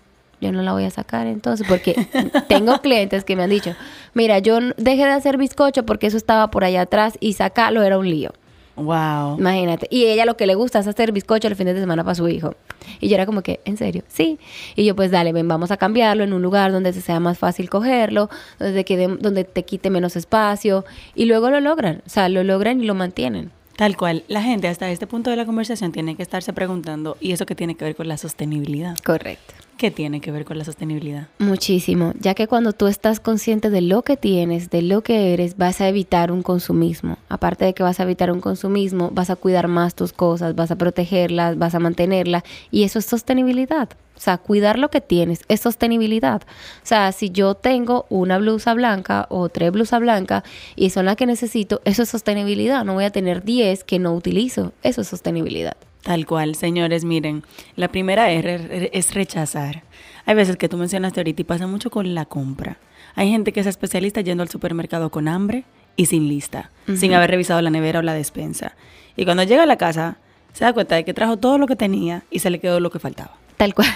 yo 0.40 0.52
no 0.52 0.62
la 0.62 0.72
voy 0.72 0.84
a 0.84 0.90
sacar 0.90 1.26
entonces, 1.26 1.66
porque 1.68 2.06
tengo 2.48 2.78
clientes 2.82 3.24
que 3.24 3.36
me 3.36 3.42
han 3.42 3.50
dicho, 3.50 3.74
mira, 4.14 4.38
yo 4.38 4.58
dejé 4.76 5.04
de 5.04 5.12
hacer 5.12 5.36
bizcocho 5.36 5.84
porque 5.84 6.06
eso 6.06 6.16
estaba 6.16 6.50
por 6.50 6.64
allá 6.64 6.82
atrás 6.82 7.16
y 7.20 7.34
sacarlo 7.34 7.82
era 7.82 7.98
un 7.98 8.08
lío. 8.08 8.32
Wow. 8.76 9.38
Imagínate. 9.38 9.86
Y 9.90 10.06
ella 10.06 10.24
lo 10.24 10.36
que 10.36 10.46
le 10.46 10.54
gusta 10.54 10.78
es 10.78 10.86
hacer 10.86 11.12
bizcocho 11.12 11.48
el 11.48 11.56
fin 11.56 11.66
de 11.66 11.78
semana 11.78 12.02
para 12.02 12.14
su 12.14 12.28
hijo. 12.28 12.54
Y 13.00 13.08
yo 13.08 13.14
era 13.14 13.26
como 13.26 13.42
que, 13.42 13.60
¿en 13.64 13.76
serio? 13.76 14.02
Sí. 14.08 14.38
Y 14.74 14.84
yo, 14.86 14.96
pues 14.96 15.10
dale, 15.10 15.32
ven, 15.32 15.48
vamos 15.48 15.70
a 15.70 15.76
cambiarlo 15.76 16.24
en 16.24 16.32
un 16.32 16.40
lugar 16.40 16.72
donde 16.72 16.92
se 16.92 17.02
sea 17.02 17.20
más 17.20 17.38
fácil 17.38 17.68
cogerlo, 17.68 18.30
donde, 18.58 18.84
quede, 18.84 19.08
donde 19.20 19.44
te 19.44 19.64
quite 19.64 19.90
menos 19.90 20.16
espacio. 20.16 20.84
Y 21.14 21.26
luego 21.26 21.50
lo 21.50 21.60
logran. 21.60 22.02
O 22.06 22.08
sea, 22.08 22.28
lo 22.30 22.42
logran 22.42 22.80
y 22.80 22.86
lo 22.86 22.94
mantienen. 22.94 23.50
Tal 23.80 23.96
cual. 23.96 24.24
La 24.28 24.42
gente 24.42 24.68
hasta 24.68 24.90
este 24.90 25.06
punto 25.06 25.30
de 25.30 25.36
la 25.36 25.46
conversación 25.46 25.90
tiene 25.90 26.14
que 26.14 26.22
estarse 26.22 26.52
preguntando, 26.52 27.16
¿y 27.18 27.32
eso 27.32 27.46
qué 27.46 27.54
tiene 27.54 27.76
que 27.76 27.86
ver 27.86 27.96
con 27.96 28.08
la 28.08 28.18
sostenibilidad? 28.18 28.94
Correcto. 29.02 29.54
¿Qué 29.78 29.90
tiene 29.90 30.20
que 30.20 30.30
ver 30.30 30.44
con 30.44 30.58
la 30.58 30.66
sostenibilidad? 30.66 31.28
Muchísimo, 31.38 32.12
ya 32.20 32.34
que 32.34 32.46
cuando 32.46 32.74
tú 32.74 32.88
estás 32.88 33.20
consciente 33.20 33.70
de 33.70 33.80
lo 33.80 34.02
que 34.02 34.18
tienes, 34.18 34.68
de 34.68 34.82
lo 34.82 35.00
que 35.00 35.32
eres, 35.32 35.56
vas 35.56 35.80
a 35.80 35.88
evitar 35.88 36.30
un 36.30 36.42
consumismo. 36.42 37.16
Aparte 37.30 37.64
de 37.64 37.72
que 37.72 37.82
vas 37.82 38.00
a 38.00 38.02
evitar 38.02 38.30
un 38.30 38.42
consumismo, 38.42 39.12
vas 39.14 39.30
a 39.30 39.36
cuidar 39.36 39.66
más 39.66 39.94
tus 39.94 40.12
cosas, 40.12 40.54
vas 40.54 40.70
a 40.70 40.76
protegerlas, 40.76 41.56
vas 41.56 41.74
a 41.74 41.78
mantenerlas 41.78 42.42
y 42.70 42.82
eso 42.82 42.98
es 42.98 43.06
sostenibilidad. 43.06 43.88
O 44.20 44.22
sea, 44.22 44.36
cuidar 44.36 44.78
lo 44.78 44.90
que 44.90 45.00
tienes 45.00 45.40
es 45.48 45.60
sostenibilidad. 45.60 46.42
O 46.42 46.86
sea, 46.86 47.10
si 47.12 47.30
yo 47.30 47.54
tengo 47.54 48.04
una 48.10 48.36
blusa 48.36 48.74
blanca 48.74 49.24
o 49.30 49.48
tres 49.48 49.72
blusas 49.72 49.98
blancas 50.00 50.42
y 50.76 50.90
son 50.90 51.06
las 51.06 51.16
que 51.16 51.24
necesito, 51.24 51.80
eso 51.86 52.02
es 52.02 52.10
sostenibilidad. 52.10 52.84
No 52.84 52.92
voy 52.92 53.04
a 53.04 53.10
tener 53.12 53.42
diez 53.44 53.82
que 53.82 53.98
no 53.98 54.14
utilizo. 54.14 54.74
Eso 54.82 55.00
es 55.00 55.08
sostenibilidad. 55.08 55.74
Tal 56.02 56.26
cual, 56.26 56.54
señores, 56.54 57.02
miren, 57.02 57.44
la 57.76 57.88
primera 57.88 58.30
R 58.30 58.90
es 58.92 59.14
rechazar. 59.14 59.84
Hay 60.26 60.34
veces 60.34 60.58
que 60.58 60.68
tú 60.68 60.76
mencionaste 60.76 61.20
ahorita 61.20 61.40
y 61.40 61.44
pasa 61.46 61.66
mucho 61.66 61.88
con 61.88 62.14
la 62.14 62.26
compra. 62.26 62.76
Hay 63.14 63.30
gente 63.30 63.54
que 63.54 63.60
es 63.60 63.66
especialista 63.66 64.20
yendo 64.20 64.42
al 64.42 64.50
supermercado 64.50 65.10
con 65.10 65.28
hambre 65.28 65.64
y 65.96 66.06
sin 66.06 66.28
lista, 66.28 66.70
sin 66.94 67.14
haber 67.14 67.30
revisado 67.30 67.62
la 67.62 67.70
nevera 67.70 68.00
o 68.00 68.02
la 68.02 68.12
despensa. 68.12 68.76
Y 69.16 69.24
cuando 69.24 69.44
llega 69.44 69.62
a 69.62 69.66
la 69.66 69.78
casa, 69.78 70.18
se 70.52 70.66
da 70.66 70.74
cuenta 70.74 70.96
de 70.96 71.06
que 71.06 71.14
trajo 71.14 71.38
todo 71.38 71.56
lo 71.56 71.66
que 71.66 71.76
tenía 71.76 72.24
y 72.30 72.40
se 72.40 72.50
le 72.50 72.60
quedó 72.60 72.80
lo 72.80 72.90
que 72.90 72.98
faltaba. 72.98 73.39
Tal 73.60 73.74
cual. 73.74 73.88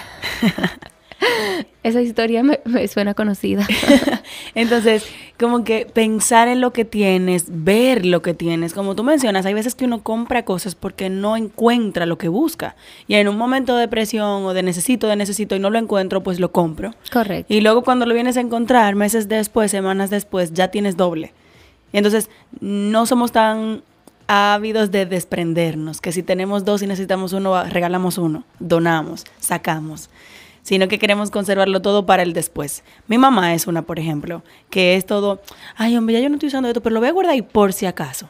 Esa 1.81 1.99
historia 1.99 2.43
me, 2.43 2.59
suena 2.87 3.15
conocida. 3.15 3.65
Entonces, 4.53 5.07
como 5.39 5.63
que 5.63 5.87
pensar 5.91 6.47
en 6.47 6.61
lo 6.61 6.71
que 6.71 6.85
tienes, 6.85 7.45
ver 7.47 8.05
lo 8.05 8.21
que 8.21 8.35
tienes. 8.35 8.75
Como 8.75 8.95
tú 8.95 9.03
mencionas, 9.03 9.43
hay 9.47 9.55
veces 9.55 9.73
que 9.73 9.85
uno 9.85 10.03
compra 10.03 10.45
cosas 10.45 10.75
porque 10.75 11.09
no 11.09 11.35
encuentra 11.35 12.05
lo 12.05 12.19
que 12.19 12.27
busca. 12.27 12.75
Y 13.07 13.15
en 13.15 13.27
un 13.27 13.37
momento 13.37 13.75
de 13.75 13.87
presión 13.87 14.45
o 14.45 14.53
de 14.53 14.61
necesito, 14.61 15.07
de 15.07 15.15
necesito 15.15 15.55
y 15.55 15.59
no 15.59 15.71
lo 15.71 15.79
encuentro, 15.79 16.21
pues 16.21 16.39
lo 16.39 16.51
compro. 16.51 16.93
Correcto. 17.11 17.51
Y 17.51 17.61
luego 17.61 17.83
cuando 17.83 18.05
lo 18.05 18.13
vienes 18.13 18.37
a 18.37 18.41
encontrar, 18.41 18.93
meses 18.93 19.27
después, 19.27 19.71
semanas 19.71 20.11
después, 20.11 20.53
ya 20.53 20.67
tienes 20.67 20.95
doble. 20.95 21.33
Entonces, 21.91 22.29
no 22.61 23.07
somos 23.07 23.31
tan 23.31 23.81
ávidos 24.27 24.91
de 24.91 25.05
desprendernos, 25.05 26.01
que 26.01 26.11
si 26.11 26.23
tenemos 26.23 26.65
dos 26.65 26.81
y 26.81 26.87
necesitamos 26.87 27.33
uno, 27.33 27.63
regalamos 27.65 28.17
uno, 28.17 28.43
donamos, 28.59 29.25
sacamos 29.39 30.09
sino 30.65 30.87
que 30.87 30.97
queremos 30.97 31.29
conservarlo 31.29 31.79
todo 31.83 32.07
para 32.07 32.23
el 32.23 32.33
después. 32.33 32.83
Mi 33.07 33.19
mamá 33.19 33.53
es 33.53 33.67
una, 33.67 33.83
por 33.83 33.99
ejemplo, 33.99 34.41
que 34.71 34.95
es 34.95 35.05
todo, 35.05 35.39
ay, 35.75 35.95
hombre, 35.95 36.15
ya 36.15 36.21
yo 36.21 36.29
no 36.29 36.35
estoy 36.35 36.47
usando 36.47 36.67
esto, 36.67 36.81
pero 36.81 36.95
lo 36.95 37.01
voy 37.01 37.09
a 37.09 37.11
guardar 37.11 37.35
y 37.35 37.43
por 37.43 37.71
si 37.71 37.85
acaso. 37.85 38.27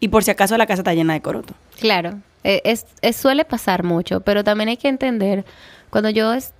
Y 0.00 0.08
por 0.08 0.24
si 0.24 0.30
acaso 0.30 0.56
la 0.56 0.64
casa 0.64 0.80
está 0.80 0.94
llena 0.94 1.12
de 1.12 1.20
coroto. 1.20 1.52
Claro, 1.78 2.20
e, 2.42 2.62
es, 2.64 2.86
suele 3.14 3.44
pasar 3.44 3.84
mucho, 3.84 4.20
pero 4.22 4.42
también 4.42 4.70
hay 4.70 4.78
que 4.78 4.88
entender, 4.88 5.44
cuando 5.90 6.08
yo 6.08 6.32
es, 6.32 6.54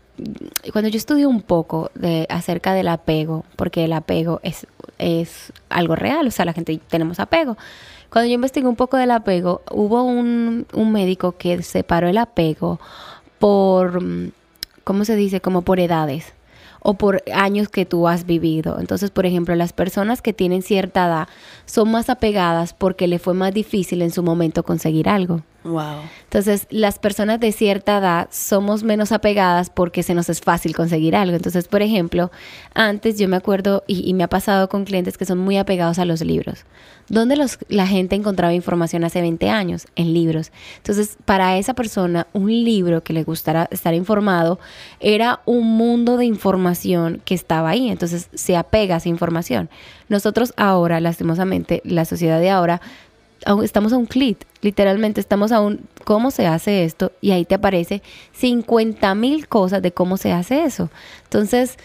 cuando 0.72 0.90
yo 0.90 1.00
un 1.26 1.40
poco 1.40 1.90
de, 1.94 2.26
acerca 2.28 2.74
del 2.74 2.88
apego, 2.88 3.46
porque 3.56 3.86
el 3.86 3.94
apego 3.94 4.40
es, 4.42 4.66
es 4.98 5.54
algo 5.70 5.96
real, 5.96 6.26
o 6.26 6.30
sea, 6.30 6.44
la 6.44 6.52
gente 6.52 6.78
tenemos 6.88 7.18
apego. 7.18 7.56
Cuando 8.12 8.28
yo 8.28 8.34
investigué 8.34 8.68
un 8.68 8.76
poco 8.76 8.98
del 8.98 9.10
apego, 9.10 9.62
hubo 9.70 10.02
un, 10.02 10.66
un 10.74 10.92
médico 10.92 11.32
que 11.32 11.62
separó 11.62 12.08
el 12.08 12.18
apego 12.18 12.78
por 13.38 14.02
¿cómo 14.84 15.06
se 15.06 15.16
dice? 15.16 15.40
Como 15.40 15.62
por 15.62 15.80
edades 15.80 16.34
o 16.80 16.94
por 16.94 17.22
años 17.32 17.70
que 17.70 17.86
tú 17.86 18.08
has 18.08 18.26
vivido. 18.26 18.78
Entonces, 18.80 19.10
por 19.10 19.24
ejemplo, 19.24 19.54
las 19.54 19.72
personas 19.72 20.20
que 20.20 20.34
tienen 20.34 20.60
cierta 20.60 21.06
edad 21.06 21.28
son 21.64 21.90
más 21.90 22.10
apegadas 22.10 22.74
porque 22.74 23.06
le 23.06 23.18
fue 23.18 23.32
más 23.32 23.54
difícil 23.54 24.02
en 24.02 24.10
su 24.10 24.22
momento 24.22 24.62
conseguir 24.62 25.08
algo. 25.08 25.40
Wow. 25.64 26.00
Entonces, 26.24 26.66
las 26.70 26.98
personas 26.98 27.38
de 27.38 27.52
cierta 27.52 27.98
edad 27.98 28.28
somos 28.32 28.82
menos 28.82 29.12
apegadas 29.12 29.70
porque 29.70 30.02
se 30.02 30.14
nos 30.14 30.28
es 30.28 30.40
fácil 30.40 30.74
conseguir 30.74 31.14
algo. 31.14 31.36
Entonces, 31.36 31.68
por 31.68 31.82
ejemplo, 31.82 32.32
antes 32.74 33.18
yo 33.18 33.28
me 33.28 33.36
acuerdo 33.36 33.84
y, 33.86 34.12
me 34.14 34.24
ha 34.24 34.28
pasado 34.28 34.68
con 34.68 34.84
clientes 34.84 35.16
que 35.16 35.24
son 35.24 35.38
muy 35.38 35.58
apegados 35.58 35.98
a 35.98 36.04
los 36.04 36.20
libros. 36.22 36.64
¿Dónde 37.08 37.36
los, 37.36 37.58
la 37.68 37.86
gente 37.86 38.16
encontraba 38.16 38.52
información 38.54 39.04
hace 39.04 39.20
20 39.20 39.50
años? 39.50 39.86
En 39.94 40.12
libros. 40.12 40.50
Entonces, 40.78 41.16
para 41.24 41.56
esa 41.58 41.74
persona, 41.74 42.26
un 42.32 42.48
libro 42.48 43.02
que 43.02 43.12
le 43.12 43.22
gustara 43.22 43.68
estar 43.70 43.94
informado 43.94 44.58
era 44.98 45.40
un 45.44 45.76
mundo 45.76 46.16
de 46.16 46.24
información 46.24 47.22
que 47.24 47.34
estaba 47.34 47.70
ahí. 47.70 47.88
Entonces, 47.88 48.28
se 48.34 48.56
apega 48.56 48.96
a 48.96 48.98
esa 48.98 49.08
información. 49.08 49.70
Nosotros 50.08 50.52
ahora, 50.56 51.00
lastimosamente, 51.00 51.82
la 51.84 52.04
sociedad 52.04 52.40
de 52.40 52.50
ahora, 52.50 52.80
estamos 53.62 53.92
a 53.92 53.96
un 53.96 54.06
clic, 54.06 54.46
literalmente 54.60 55.20
estamos 55.20 55.52
a 55.52 55.60
un 55.60 55.80
cómo 56.04 56.30
se 56.30 56.46
hace 56.46 56.84
esto 56.84 57.12
y 57.20 57.30
ahí 57.32 57.44
te 57.44 57.54
aparece 57.54 58.02
50 58.32 59.14
mil 59.14 59.48
cosas 59.48 59.82
de 59.82 59.92
cómo 59.92 60.16
se 60.16 60.32
hace 60.32 60.64
eso. 60.64 60.90
Entonces, 61.24 61.78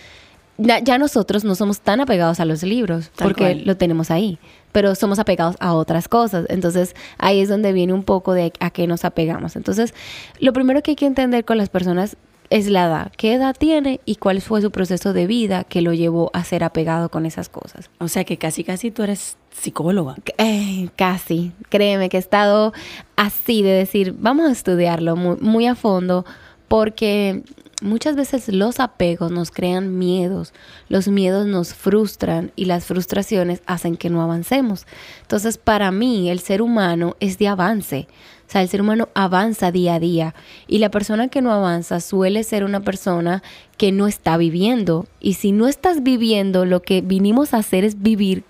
ya, 0.57 0.97
nosotros 0.97 1.43
no 1.43 1.53
somos 1.53 1.81
tan 1.81 2.01
apegados 2.01 2.39
a 2.39 2.45
los 2.45 2.63
libros 2.63 3.11
porque 3.15 3.55
lo 3.55 3.77
tenemos 3.77 4.09
ahí, 4.09 4.39
pero 4.71 4.95
somos 4.95 5.19
apegados 5.19 5.55
a 5.59 5.73
otras 5.73 6.07
cosas. 6.07 6.45
Entonces 6.49 6.95
ahí 7.17 7.41
es 7.41 7.49
donde 7.49 7.73
viene 7.73 7.93
un 7.93 8.03
poco 8.03 8.33
de 8.33 8.51
a 8.59 8.69
qué 8.71 8.87
nos 8.87 9.05
apegamos. 9.05 9.55
Entonces, 9.55 9.93
lo 10.39 10.53
primero 10.53 10.81
que 10.81 10.91
hay 10.91 10.95
que 10.95 11.05
entender 11.05 11.45
con 11.45 11.57
las 11.57 11.69
personas 11.69 12.17
es 12.49 12.67
la 12.69 12.85
edad. 12.85 13.11
¿Qué 13.17 13.33
edad 13.33 13.55
tiene 13.57 13.99
y 14.05 14.15
cuál 14.15 14.41
fue 14.41 14.61
su 14.61 14.71
proceso 14.71 15.13
de 15.13 15.27
vida 15.27 15.63
que 15.63 15.81
lo 15.81 15.93
llevó 15.93 16.31
a 16.33 16.43
ser 16.43 16.63
apegado 16.63 17.09
con 17.09 17.25
esas 17.25 17.49
cosas? 17.49 17.89
O 17.99 18.07
sea 18.07 18.23
que 18.23 18.37
casi, 18.37 18.63
casi 18.63 18.91
tú 18.91 19.03
eres 19.03 19.37
psicóloga. 19.51 20.15
Eh, 20.37 20.89
casi. 20.95 21.51
Créeme 21.69 22.09
que 22.09 22.17
he 22.17 22.19
estado 22.19 22.73
así 23.15 23.63
de 23.63 23.71
decir, 23.71 24.15
vamos 24.17 24.47
a 24.47 24.51
estudiarlo 24.51 25.15
muy, 25.15 25.37
muy 25.37 25.67
a 25.67 25.75
fondo 25.75 26.25
porque 26.67 27.43
muchas 27.81 28.15
veces 28.15 28.49
los 28.49 28.79
apegos 28.79 29.31
nos 29.31 29.51
crean 29.51 29.97
miedos, 29.97 30.53
los 30.89 31.07
miedos 31.07 31.45
nos 31.45 31.73
frustran 31.73 32.51
y 32.55 32.65
las 32.65 32.85
frustraciones 32.85 33.61
hacen 33.65 33.97
que 33.97 34.09
no 34.09 34.21
avancemos. 34.21 34.85
Entonces, 35.21 35.57
para 35.57 35.91
mí, 35.91 36.29
el 36.29 36.39
ser 36.39 36.61
humano 36.61 37.15
es 37.19 37.37
de 37.37 37.47
avance. 37.47 38.07
O 38.47 38.51
sea, 38.51 38.61
el 38.61 38.69
ser 38.69 38.81
humano 38.81 39.09
avanza 39.13 39.71
día 39.71 39.95
a 39.95 39.99
día 39.99 40.33
y 40.67 40.77
la 40.77 40.89
persona 40.89 41.27
que 41.27 41.41
no 41.41 41.51
avanza 41.51 41.99
suele 41.99 42.43
ser 42.43 42.63
una 42.63 42.79
persona 42.79 43.43
que 43.77 43.91
no 43.91 44.07
está 44.07 44.37
viviendo. 44.37 45.05
Y 45.19 45.33
si 45.33 45.51
no 45.51 45.67
estás 45.67 46.01
viviendo, 46.01 46.65
lo 46.65 46.81
que 46.81 47.01
vinimos 47.01 47.53
a 47.53 47.57
hacer 47.57 47.83
es 47.83 48.01
vivir 48.01 48.43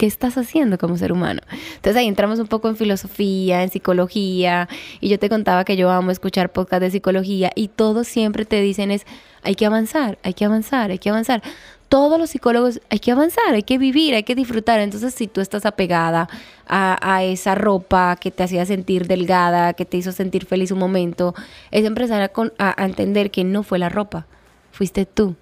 ¿qué 0.00 0.06
estás 0.06 0.38
haciendo 0.38 0.78
como 0.78 0.96
ser 0.96 1.12
humano? 1.12 1.42
Entonces 1.74 1.94
ahí 1.96 2.08
entramos 2.08 2.38
un 2.38 2.46
poco 2.46 2.70
en 2.70 2.76
filosofía, 2.76 3.62
en 3.62 3.68
psicología, 3.68 4.66
y 4.98 5.10
yo 5.10 5.18
te 5.18 5.28
contaba 5.28 5.66
que 5.66 5.76
yo 5.76 5.90
amo 5.90 6.10
escuchar 6.10 6.50
podcast 6.52 6.80
de 6.80 6.90
psicología 6.90 7.52
y 7.54 7.68
todos 7.68 8.08
siempre 8.08 8.46
te 8.46 8.62
dicen 8.62 8.90
es, 8.90 9.04
hay 9.42 9.56
que 9.56 9.66
avanzar, 9.66 10.18
hay 10.22 10.32
que 10.32 10.46
avanzar, 10.46 10.90
hay 10.90 10.98
que 10.98 11.10
avanzar. 11.10 11.42
Todos 11.90 12.18
los 12.18 12.30
psicólogos 12.30 12.80
hay 12.88 13.00
que 13.00 13.10
avanzar, 13.10 13.52
hay 13.52 13.64
que 13.64 13.76
vivir, 13.76 14.14
hay 14.14 14.22
que 14.22 14.34
disfrutar. 14.34 14.80
Entonces, 14.80 15.12
si 15.12 15.26
tú 15.26 15.42
estás 15.42 15.66
apegada 15.66 16.28
a, 16.66 17.22
esa 17.24 17.54
ropa 17.54 18.16
que 18.16 18.30
te 18.30 18.42
hacía 18.42 18.64
sentir 18.64 19.06
delgada, 19.06 19.74
que 19.74 19.84
te 19.84 19.98
hizo 19.98 20.12
sentir 20.12 20.46
feliz 20.46 20.70
un 20.70 20.78
momento, 20.78 21.34
es 21.70 21.84
empezar 21.84 22.32
a 22.58 22.84
entender 22.86 23.30
que 23.30 23.44
no 23.44 23.62
fue 23.62 23.78
la 23.78 23.90
ropa, 23.90 24.26
fuiste 24.70 25.04
tú. 25.04 25.34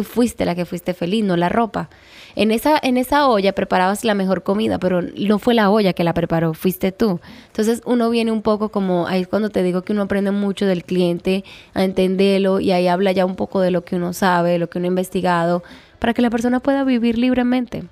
Tú 0.00 0.04
fuiste 0.04 0.46
la 0.46 0.54
que 0.54 0.64
fuiste 0.64 0.94
feliz, 0.94 1.22
no 1.22 1.36
la 1.36 1.50
ropa. 1.50 1.90
En 2.34 2.52
esa, 2.52 2.78
en 2.82 2.96
esa 2.96 3.28
olla 3.28 3.52
preparabas 3.52 4.02
la 4.02 4.14
mejor 4.14 4.42
comida, 4.42 4.78
pero 4.78 5.02
no 5.02 5.38
fue 5.38 5.52
la 5.52 5.68
olla 5.68 5.92
que 5.92 6.04
la 6.04 6.14
preparó, 6.14 6.54
fuiste 6.54 6.90
tú. 6.90 7.20
Entonces 7.48 7.82
uno 7.84 8.08
viene 8.08 8.32
un 8.32 8.40
poco 8.40 8.70
como, 8.70 9.06
ahí 9.06 9.20
es 9.20 9.28
cuando 9.28 9.50
te 9.50 9.62
digo 9.62 9.82
que 9.82 9.92
uno 9.92 10.00
aprende 10.00 10.30
mucho 10.30 10.64
del 10.64 10.84
cliente, 10.84 11.44
a 11.74 11.84
entenderlo 11.84 12.60
y 12.60 12.72
ahí 12.72 12.88
habla 12.88 13.12
ya 13.12 13.26
un 13.26 13.36
poco 13.36 13.60
de 13.60 13.70
lo 13.70 13.84
que 13.84 13.96
uno 13.96 14.14
sabe, 14.14 14.58
lo 14.58 14.70
que 14.70 14.78
uno 14.78 14.86
ha 14.86 14.88
investigado, 14.88 15.62
para 15.98 16.14
que 16.14 16.22
la 16.22 16.30
persona 16.30 16.60
pueda 16.60 16.82
vivir 16.82 17.18
libremente. 17.18 17.82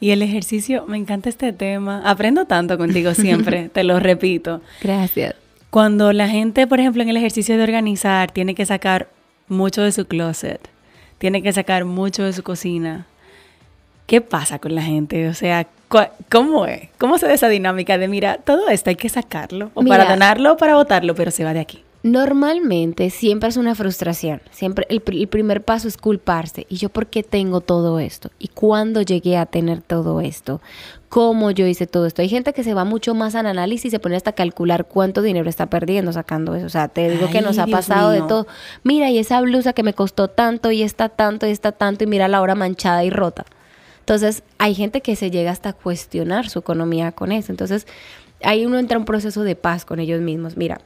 Y 0.00 0.12
el 0.12 0.22
ejercicio, 0.22 0.86
me 0.88 0.96
encanta 0.96 1.28
este 1.28 1.52
tema. 1.52 2.00
Aprendo 2.06 2.46
tanto 2.46 2.78
contigo 2.78 3.12
siempre, 3.14 3.68
te 3.68 3.84
lo 3.84 4.00
repito. 4.00 4.62
Gracias. 4.80 5.34
Cuando 5.68 6.10
la 6.14 6.26
gente, 6.26 6.66
por 6.66 6.80
ejemplo, 6.80 7.02
en 7.02 7.10
el 7.10 7.18
ejercicio 7.18 7.58
de 7.58 7.64
organizar, 7.64 8.30
tiene 8.30 8.54
que 8.54 8.64
sacar 8.64 9.08
mucho 9.46 9.82
de 9.82 9.92
su 9.92 10.06
closet, 10.06 10.70
tiene 11.18 11.42
que 11.42 11.52
sacar 11.52 11.84
mucho 11.84 12.22
de 12.24 12.32
su 12.32 12.42
cocina, 12.42 13.06
¿Qué 14.06 14.20
pasa 14.20 14.58
con 14.58 14.74
la 14.74 14.82
gente? 14.82 15.28
O 15.28 15.34
sea, 15.34 15.66
¿cómo 16.30 16.66
es? 16.66 16.88
¿Cómo 16.98 17.16
se 17.16 17.26
da 17.26 17.32
esa 17.32 17.48
dinámica 17.48 17.96
de, 17.96 18.06
mira, 18.06 18.36
todo 18.36 18.68
esto 18.68 18.90
hay 18.90 18.96
que 18.96 19.08
sacarlo, 19.08 19.70
o 19.74 19.82
para 19.82 20.04
donarlo 20.04 20.52
o 20.52 20.56
para 20.56 20.74
votarlo, 20.74 21.14
pero 21.14 21.30
se 21.30 21.44
va 21.44 21.54
de 21.54 21.60
aquí? 21.60 21.82
Normalmente 22.04 23.08
siempre 23.08 23.48
es 23.48 23.56
una 23.56 23.74
frustración, 23.74 24.42
siempre 24.50 24.86
el, 24.90 25.02
el, 25.06 25.26
primer 25.26 25.64
paso 25.64 25.88
es 25.88 25.96
culparse. 25.96 26.66
¿Y 26.68 26.76
yo 26.76 26.90
por 26.90 27.06
qué 27.06 27.22
tengo 27.22 27.62
todo 27.62 27.98
esto? 27.98 28.30
¿Y 28.38 28.48
cuándo 28.48 29.00
llegué 29.00 29.38
a 29.38 29.46
tener 29.46 29.80
todo 29.80 30.20
esto? 30.20 30.60
¿Cómo 31.08 31.50
yo 31.50 31.66
hice 31.66 31.86
todo 31.86 32.04
esto? 32.04 32.20
Hay 32.20 32.28
gente 32.28 32.52
que 32.52 32.62
se 32.62 32.74
va 32.74 32.84
mucho 32.84 33.14
más 33.14 33.34
al 33.34 33.46
análisis 33.46 33.86
y 33.86 33.90
se 33.90 34.00
pone 34.00 34.16
hasta 34.16 34.30
a 34.30 34.34
calcular 34.34 34.84
cuánto 34.84 35.22
dinero 35.22 35.48
está 35.48 35.70
perdiendo 35.70 36.12
sacando 36.12 36.54
eso. 36.54 36.66
O 36.66 36.68
sea, 36.68 36.88
te 36.88 37.08
digo 37.08 37.30
que 37.30 37.40
nos 37.40 37.56
ha 37.56 37.66
pasado 37.66 38.10
de 38.10 38.20
todo. 38.20 38.46
Mira, 38.82 39.08
y 39.08 39.16
esa 39.16 39.40
blusa 39.40 39.72
que 39.72 39.82
me 39.82 39.94
costó 39.94 40.28
tanto 40.28 40.70
y 40.70 40.82
está 40.82 41.08
tanto 41.08 41.46
y 41.46 41.52
está 41.52 41.72
tanto 41.72 42.04
y 42.04 42.06
mira 42.06 42.28
la 42.28 42.42
hora 42.42 42.54
manchada 42.54 43.02
y 43.04 43.08
rota. 43.08 43.46
Entonces, 44.00 44.42
hay 44.58 44.74
gente 44.74 45.00
que 45.00 45.16
se 45.16 45.30
llega 45.30 45.52
hasta 45.52 45.70
a 45.70 45.72
cuestionar 45.72 46.50
su 46.50 46.58
economía 46.58 47.12
con 47.12 47.32
eso. 47.32 47.50
Entonces, 47.50 47.86
ahí 48.42 48.66
uno 48.66 48.78
entra 48.78 48.96
en 48.96 49.02
un 49.02 49.06
proceso 49.06 49.42
de 49.42 49.56
paz 49.56 49.86
con 49.86 50.00
ellos 50.00 50.20
mismos. 50.20 50.58
Mira, 50.58 50.82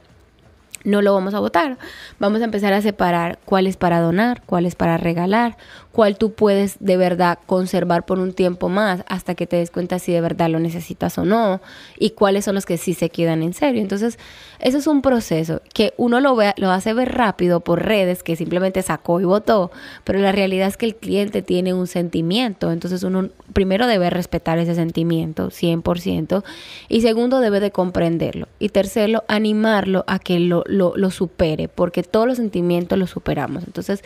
no 0.83 1.01
lo 1.01 1.13
vamos 1.13 1.33
a 1.33 1.39
votar. 1.39 1.77
Vamos 2.19 2.41
a 2.41 2.45
empezar 2.45 2.73
a 2.73 2.81
separar 2.81 3.39
cuál 3.45 3.67
es 3.67 3.77
para 3.77 3.99
donar, 3.99 4.41
cuál 4.45 4.65
es 4.65 4.75
para 4.75 4.97
regalar, 4.97 5.57
cuál 5.91 6.17
tú 6.17 6.33
puedes 6.33 6.77
de 6.79 6.97
verdad 6.97 7.39
conservar 7.45 8.05
por 8.05 8.19
un 8.19 8.33
tiempo 8.33 8.69
más 8.69 9.03
hasta 9.07 9.33
que 9.33 9.47
te 9.47 9.57
des 9.57 9.71
cuenta 9.71 9.97
si 9.97 10.11
de 10.11 10.21
verdad 10.21 10.49
lo 10.49 10.59
necesitas 10.59 11.17
o 11.17 11.25
no 11.25 11.61
y 11.97 12.11
cuáles 12.11 12.45
son 12.45 12.55
los 12.55 12.65
que 12.65 12.77
sí 12.77 12.93
se 12.93 13.09
quedan 13.09 13.41
en 13.41 13.53
serio. 13.53 13.81
Entonces, 13.81 14.19
eso 14.59 14.77
es 14.77 14.87
un 14.87 15.01
proceso 15.01 15.61
que 15.73 15.93
uno 15.97 16.19
lo, 16.19 16.35
ve, 16.35 16.53
lo 16.57 16.69
hace 16.69 16.93
ver 16.93 17.13
rápido 17.15 17.61
por 17.61 17.83
redes 17.83 18.23
que 18.23 18.35
simplemente 18.35 18.81
sacó 18.83 19.19
y 19.19 19.23
votó, 19.23 19.71
pero 20.03 20.19
la 20.19 20.31
realidad 20.31 20.67
es 20.67 20.77
que 20.77 20.85
el 20.85 20.95
cliente 20.95 21.41
tiene 21.41 21.73
un 21.73 21.87
sentimiento. 21.87 22.71
Entonces, 22.71 23.03
uno 23.03 23.29
primero 23.53 23.87
debe 23.87 24.09
respetar 24.09 24.59
ese 24.59 24.75
sentimiento 24.75 25.49
100% 25.49 26.43
y 26.87 27.01
segundo 27.01 27.39
debe 27.39 27.59
de 27.59 27.71
comprenderlo 27.71 28.47
y 28.59 28.69
tercero 28.69 29.23
animarlo 29.27 30.03
a 30.07 30.19
que 30.19 30.39
lo, 30.39 30.63
lo, 30.67 30.95
lo 30.95 31.09
supere 31.09 31.67
porque 31.67 32.03
todos 32.03 32.27
los 32.27 32.37
sentimientos 32.37 32.97
los 32.99 33.09
superamos. 33.09 33.63
Entonces, 33.65 34.03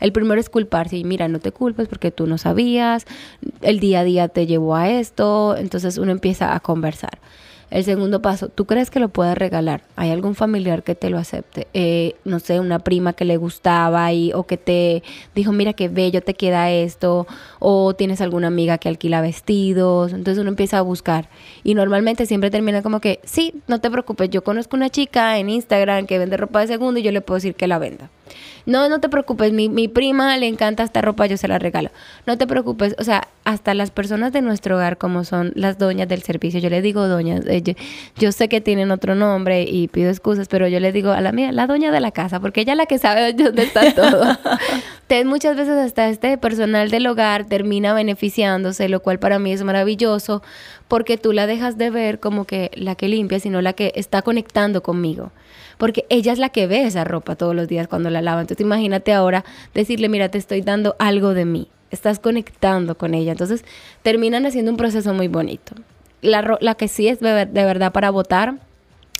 el 0.00 0.12
primero 0.12 0.40
es 0.40 0.50
culparse 0.50 0.96
y 0.96 1.04
mira, 1.04 1.23
no 1.28 1.38
te 1.38 1.52
culpes 1.52 1.88
porque 1.88 2.10
tú 2.10 2.26
no 2.26 2.38
sabías, 2.38 3.06
el 3.62 3.80
día 3.80 4.00
a 4.00 4.04
día 4.04 4.28
te 4.28 4.46
llevó 4.46 4.76
a 4.76 4.90
esto, 4.90 5.56
entonces 5.56 5.98
uno 5.98 6.12
empieza 6.12 6.54
a 6.54 6.60
conversar. 6.60 7.18
El 7.74 7.82
segundo 7.82 8.22
paso, 8.22 8.50
¿tú 8.50 8.66
crees 8.66 8.88
que 8.88 9.00
lo 9.00 9.08
puedes 9.08 9.36
regalar? 9.36 9.82
¿Hay 9.96 10.10
algún 10.10 10.36
familiar 10.36 10.84
que 10.84 10.94
te 10.94 11.10
lo 11.10 11.18
acepte? 11.18 11.66
Eh, 11.74 12.14
no 12.24 12.38
sé, 12.38 12.60
una 12.60 12.78
prima 12.78 13.14
que 13.14 13.24
le 13.24 13.36
gustaba 13.36 14.12
y, 14.12 14.32
o 14.32 14.44
que 14.44 14.56
te 14.56 15.02
dijo, 15.34 15.50
mira 15.50 15.72
qué 15.72 15.88
bello 15.88 16.22
te 16.22 16.34
queda 16.34 16.70
esto, 16.70 17.26
o 17.58 17.94
tienes 17.94 18.20
alguna 18.20 18.46
amiga 18.46 18.78
que 18.78 18.88
alquila 18.88 19.20
vestidos. 19.22 20.12
Entonces 20.12 20.40
uno 20.40 20.50
empieza 20.50 20.78
a 20.78 20.82
buscar. 20.82 21.28
Y 21.64 21.74
normalmente 21.74 22.26
siempre 22.26 22.52
termina 22.52 22.80
como 22.80 23.00
que, 23.00 23.18
sí, 23.24 23.54
no 23.66 23.80
te 23.80 23.90
preocupes, 23.90 24.30
yo 24.30 24.44
conozco 24.44 24.76
una 24.76 24.88
chica 24.90 25.36
en 25.38 25.50
Instagram 25.50 26.06
que 26.06 26.20
vende 26.20 26.36
ropa 26.36 26.60
de 26.60 26.68
segundo 26.68 27.00
y 27.00 27.02
yo 27.02 27.10
le 27.10 27.22
puedo 27.22 27.38
decir 27.38 27.56
que 27.56 27.66
la 27.66 27.80
venda. 27.80 28.08
No, 28.66 28.88
no 28.88 28.98
te 28.98 29.10
preocupes, 29.10 29.52
mi, 29.52 29.68
mi 29.68 29.88
prima 29.88 30.36
le 30.38 30.46
encanta 30.46 30.82
esta 30.82 31.02
ropa, 31.02 31.26
yo 31.26 31.36
se 31.36 31.48
la 31.48 31.58
regalo. 31.58 31.90
No 32.26 32.38
te 32.38 32.46
preocupes, 32.46 32.94
o 32.98 33.04
sea, 33.04 33.28
hasta 33.44 33.74
las 33.74 33.90
personas 33.90 34.32
de 34.32 34.40
nuestro 34.40 34.76
hogar, 34.76 34.96
como 34.96 35.24
son 35.24 35.52
las 35.54 35.76
doñas 35.76 36.08
del 36.08 36.22
servicio, 36.22 36.60
yo 36.60 36.70
le 36.70 36.80
digo 36.80 37.06
doñas, 37.06 37.42
eh, 37.46 37.62
yo, 38.16 38.32
sé 38.32 38.48
que 38.48 38.62
tienen 38.62 38.90
otro 38.90 39.14
nombre 39.14 39.64
y 39.64 39.88
pido 39.88 40.08
excusas, 40.08 40.48
pero 40.48 40.66
yo 40.66 40.80
le 40.80 40.92
digo 40.92 41.10
a 41.10 41.20
la 41.20 41.32
mía, 41.32 41.52
la 41.52 41.66
doña 41.66 41.92
de 41.92 42.00
la 42.00 42.10
casa, 42.10 42.40
porque 42.40 42.62
ella 42.62 42.72
es 42.72 42.78
la 42.78 42.86
que 42.86 42.98
sabe 42.98 43.32
dónde 43.34 43.64
está 43.64 43.92
todo. 43.92 44.22
Entonces, 45.02 45.26
muchas 45.26 45.56
veces 45.56 45.76
hasta 45.76 46.08
este 46.08 46.38
personal 46.38 46.90
del 46.90 47.06
hogar 47.06 47.44
termina 47.44 47.92
beneficiándose, 47.92 48.88
lo 48.88 49.00
cual 49.00 49.18
para 49.18 49.38
mí 49.38 49.52
es 49.52 49.62
maravilloso, 49.62 50.42
porque 50.88 51.18
tú 51.18 51.32
la 51.34 51.46
dejas 51.46 51.76
de 51.76 51.90
ver 51.90 52.18
como 52.18 52.46
que 52.46 52.70
la 52.74 52.94
que 52.94 53.08
limpia, 53.08 53.38
sino 53.38 53.60
la 53.60 53.74
que 53.74 53.92
está 53.94 54.22
conectando 54.22 54.82
conmigo 54.82 55.32
porque 55.78 56.06
ella 56.08 56.32
es 56.32 56.38
la 56.38 56.48
que 56.48 56.66
ve 56.66 56.84
esa 56.84 57.04
ropa 57.04 57.36
todos 57.36 57.54
los 57.54 57.68
días 57.68 57.88
cuando 57.88 58.10
la 58.10 58.22
lava. 58.22 58.40
Entonces 58.40 58.64
imagínate 58.64 59.12
ahora 59.12 59.44
decirle, 59.74 60.08
mira, 60.08 60.28
te 60.28 60.38
estoy 60.38 60.60
dando 60.60 60.96
algo 60.98 61.34
de 61.34 61.44
mí, 61.44 61.68
estás 61.90 62.18
conectando 62.18 62.96
con 62.96 63.14
ella. 63.14 63.32
Entonces 63.32 63.64
terminan 64.02 64.46
haciendo 64.46 64.70
un 64.70 64.76
proceso 64.76 65.14
muy 65.14 65.28
bonito. 65.28 65.74
La, 66.22 66.56
la 66.60 66.74
que 66.74 66.88
sí 66.88 67.08
es 67.08 67.20
de, 67.20 67.46
de 67.46 67.64
verdad 67.64 67.92
para 67.92 68.10
votar 68.10 68.54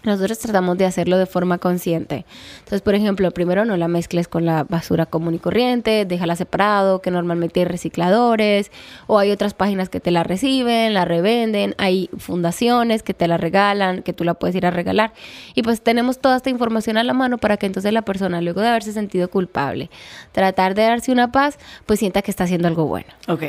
nosotros 0.05 0.39
tratamos 0.39 0.79
de 0.79 0.85
hacerlo 0.85 1.19
de 1.19 1.27
forma 1.27 1.59
consciente. 1.59 2.25
Entonces, 2.59 2.83
por 2.83 2.95
ejemplo, 2.95 3.31
primero 3.31 3.65
no 3.65 3.77
la 3.77 3.89
mezcles 3.89 4.29
con 4.29 4.45
la 4.45 4.65
basura 4.65 5.07
común 5.07 5.35
y 5.35 5.39
corriente, 5.39 6.05
déjala 6.05 6.37
separado, 6.37 7.01
que 7.01 7.11
normalmente 7.11 7.61
hay 7.61 7.67
recicladores, 7.67 8.71
o 9.07 9.19
hay 9.19 9.31
otras 9.31 9.55
páginas 9.55 9.89
que 9.89 10.01
te 10.01 10.11
la 10.11 10.23
reciben, 10.23 10.95
la 10.95 11.05
revenden, 11.05 11.75
hay 11.79 12.11
fundaciones 12.19 13.03
que 13.03 13.15
te 13.15 13.27
la 13.29 13.37
regalan, 13.37 14.03
que 14.03 14.13
tú 14.13 14.25
la 14.25 14.35
puedes 14.35 14.55
ir 14.57 14.67
a 14.67 14.71
regalar. 14.71 15.13
Y 15.55 15.63
pues 15.63 15.81
tenemos 15.81 16.19
toda 16.19 16.37
esta 16.37 16.51
información 16.51 16.97
a 16.97 17.05
la 17.05 17.15
mano 17.15 17.39
para 17.39 17.57
que 17.57 17.67
entonces 17.67 17.93
la 17.93 18.03
persona, 18.03 18.41
luego 18.41 18.61
de 18.61 18.69
haberse 18.69 18.93
sentido 18.93 19.29
culpable, 19.29 19.91
tratar 20.33 20.75
de 20.75 20.83
darse 20.83 21.13
una 21.13 21.33
paz, 21.33 21.59
pues 21.87 21.99
sienta 21.99 22.23
que 22.23 22.31
está 22.31 22.45
haciendo 22.45 22.69
algo 22.69 22.87
bueno. 22.87 23.09
Ok. 23.29 23.43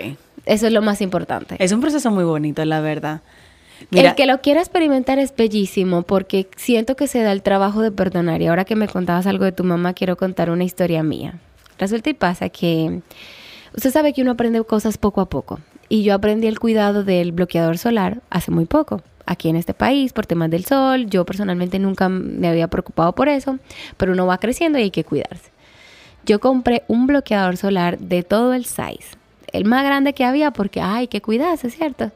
Eso 0.46 0.68
es 0.68 0.74
lo 0.74 0.82
más 0.82 1.02
importante. 1.02 1.56
Es 1.60 1.72
un 1.72 1.82
proceso 1.82 2.12
muy 2.12 2.24
bonito, 2.24 2.64
la 2.66 2.80
verdad 2.80 3.22
el 3.92 4.16
que 4.16 4.26
lo 4.26 4.42
quiera 4.42 4.62
experimentar 4.62 5.20
es 5.20 5.36
bellísimo 5.36 6.04
porque 6.04 6.48
siento 6.56 6.96
que 6.96 7.08
se 7.08 7.22
da 7.22 7.32
el 7.32 7.42
trabajo 7.42 7.82
de 7.82 7.92
perdonar. 7.92 8.42
Y 8.42 8.48
ahora 8.48 8.66
que 8.66 8.76
me 8.76 8.88
contabas 8.88 9.28
algo 9.28 9.46
de 9.46 9.52
tu 9.52 9.64
mamá, 9.64 9.94
quiero 9.94 10.18
contar 10.18 10.50
una 10.50 10.64
historia 10.64 11.04
mía. 11.04 11.40
Resulta 11.78 12.10
y 12.10 12.14
pasa 12.14 12.50
que 12.50 13.02
usted 13.76 13.92
sabe 13.92 14.14
que 14.14 14.22
uno 14.22 14.32
aprende 14.32 14.64
cosas 14.64 14.98
poco 14.98 15.22
a 15.22 15.30
poco. 15.30 15.60
Y 15.90 16.04
yo 16.04 16.14
aprendí 16.16 16.48
el 16.48 16.60
cuidado 16.60 17.04
del 17.04 17.32
bloqueador 17.32 17.78
solar 17.78 18.22
hace 18.30 18.52
muy 18.52 18.66
poco. 18.66 19.02
Aquí 19.28 19.50
en 19.50 19.56
este 19.56 19.74
país, 19.74 20.14
por 20.14 20.26
temas 20.26 20.52
del 20.52 20.66
sol, 20.66 21.08
yo 21.08 21.26
personalmente 21.26 21.80
nunca 21.80 22.10
me 22.10 22.48
había 22.48 22.68
preocupado 22.68 23.14
por 23.14 23.28
eso, 23.28 23.58
pero 23.98 24.14
uno 24.14 24.28
va 24.28 24.38
creciendo 24.38 24.78
y 24.78 24.84
hay 24.84 24.92
que 24.92 25.04
cuidarse. 25.04 25.52
Yo 26.26 26.40
compré 26.40 26.84
un 26.88 27.08
bloqueador 27.08 27.58
solar 27.58 28.00
de 28.00 28.24
todo 28.24 28.54
el 28.54 28.66
size, 28.66 29.18
el 29.52 29.66
más 29.66 29.84
grande 29.84 30.14
que 30.14 30.26
había 30.26 30.52
porque 30.52 30.82
hay 30.82 31.08
que 31.08 31.22
cuidarse, 31.22 31.70
¿cierto? 31.70 32.12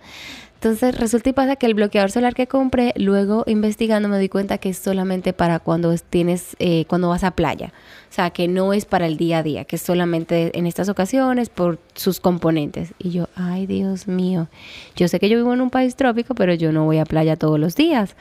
Entonces 0.62 0.98
resulta 0.98 1.30
y 1.30 1.34
pasa 1.34 1.56
que 1.56 1.68
el 1.68 1.74
bloqueador 1.74 2.12
solar 2.12 2.36
que 2.36 2.46
compré, 2.46 2.94
luego 2.98 3.46
investigando 3.48 4.10
me 4.10 4.20
di 4.20 4.28
cuenta 4.28 4.58
que 4.58 4.68
es 4.68 4.78
solamente 4.78 5.32
para 5.32 5.60
cuando 5.60 5.96
tienes, 6.10 6.58
eh, 6.60 6.84
cuando 6.90 7.08
vas 7.08 7.24
a 7.24 7.32
playa. 7.32 7.72
O 8.10 8.14
sea, 8.14 8.32
que 8.32 8.50
no 8.50 8.74
es 8.74 8.84
para 8.84 9.06
el 9.06 9.16
día 9.16 9.38
a 9.38 9.44
día, 9.44 9.64
que 9.64 9.78
es 9.78 9.82
solamente 9.82 10.58
en 10.60 10.68
estas 10.68 10.90
ocasiones 10.90 11.48
por 11.48 11.80
sus 11.96 12.20
componentes. 12.20 12.94
Y 13.00 13.12
yo, 13.12 13.30
ay 13.36 13.68
Dios 13.68 14.10
mío, 14.10 14.50
yo 14.98 15.08
sé 15.08 15.22
que 15.22 15.30
yo 15.30 15.38
vivo 15.38 15.54
en 15.54 15.62
un 15.62 15.70
país 15.70 15.96
trópico, 15.96 16.36
pero 16.36 16.54
yo 16.54 16.74
no 16.74 16.84
voy 16.84 16.98
a 16.98 17.06
playa 17.06 17.38
todos 17.38 17.58
los 17.58 17.78
días. 17.78 18.18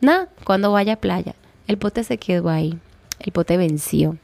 Nada, 0.00 0.28
cuando 0.44 0.70
vaya 0.70 0.92
a 0.92 1.00
playa, 1.00 1.34
el 1.66 1.76
pote 1.76 2.04
se 2.04 2.18
quedó 2.18 2.50
ahí, 2.50 2.78
el 3.18 3.32
pote 3.32 3.56
venció. 3.56 4.16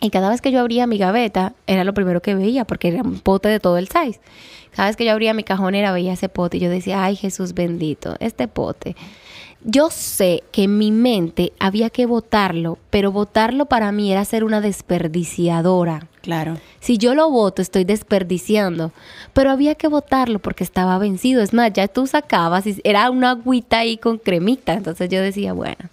Y 0.00 0.10
cada 0.10 0.30
vez 0.30 0.40
que 0.40 0.52
yo 0.52 0.60
abría 0.60 0.86
mi 0.86 0.98
gaveta, 0.98 1.54
era 1.66 1.84
lo 1.84 1.94
primero 1.94 2.22
que 2.22 2.34
veía, 2.34 2.64
porque 2.64 2.88
era 2.88 3.02
un 3.02 3.20
pote 3.20 3.48
de 3.48 3.60
todo 3.60 3.78
el 3.78 3.88
size. 3.88 4.20
Cada 4.74 4.88
vez 4.88 4.96
que 4.96 5.04
yo 5.04 5.12
abría 5.12 5.34
mi 5.34 5.42
cajonera 5.42 5.92
veía 5.92 6.12
ese 6.12 6.28
pote 6.28 6.58
y 6.58 6.60
yo 6.60 6.70
decía, 6.70 7.02
ay 7.02 7.16
Jesús 7.16 7.54
bendito, 7.54 8.16
este 8.20 8.46
pote. 8.46 8.94
Yo 9.64 9.90
sé 9.90 10.44
que 10.52 10.64
en 10.64 10.78
mi 10.78 10.92
mente 10.92 11.52
había 11.58 11.90
que 11.90 12.06
votarlo, 12.06 12.78
pero 12.90 13.10
votarlo 13.10 13.66
para 13.66 13.90
mí 13.90 14.12
era 14.12 14.24
ser 14.24 14.44
una 14.44 14.60
desperdiciadora. 14.60 16.06
Claro. 16.22 16.58
Si 16.78 16.96
yo 16.96 17.14
lo 17.14 17.28
voto, 17.28 17.60
estoy 17.60 17.82
desperdiciando. 17.82 18.92
Pero 19.32 19.50
había 19.50 19.74
que 19.74 19.88
votarlo 19.88 20.38
porque 20.38 20.62
estaba 20.62 20.96
vencido. 20.98 21.42
Es 21.42 21.52
más, 21.52 21.72
ya 21.72 21.88
tú 21.88 22.06
sacabas 22.06 22.66
y 22.68 22.80
era 22.84 23.10
una 23.10 23.30
agüita 23.30 23.78
ahí 23.78 23.96
con 23.96 24.18
cremita. 24.18 24.74
Entonces 24.74 25.08
yo 25.08 25.20
decía, 25.20 25.54
bueno, 25.54 25.88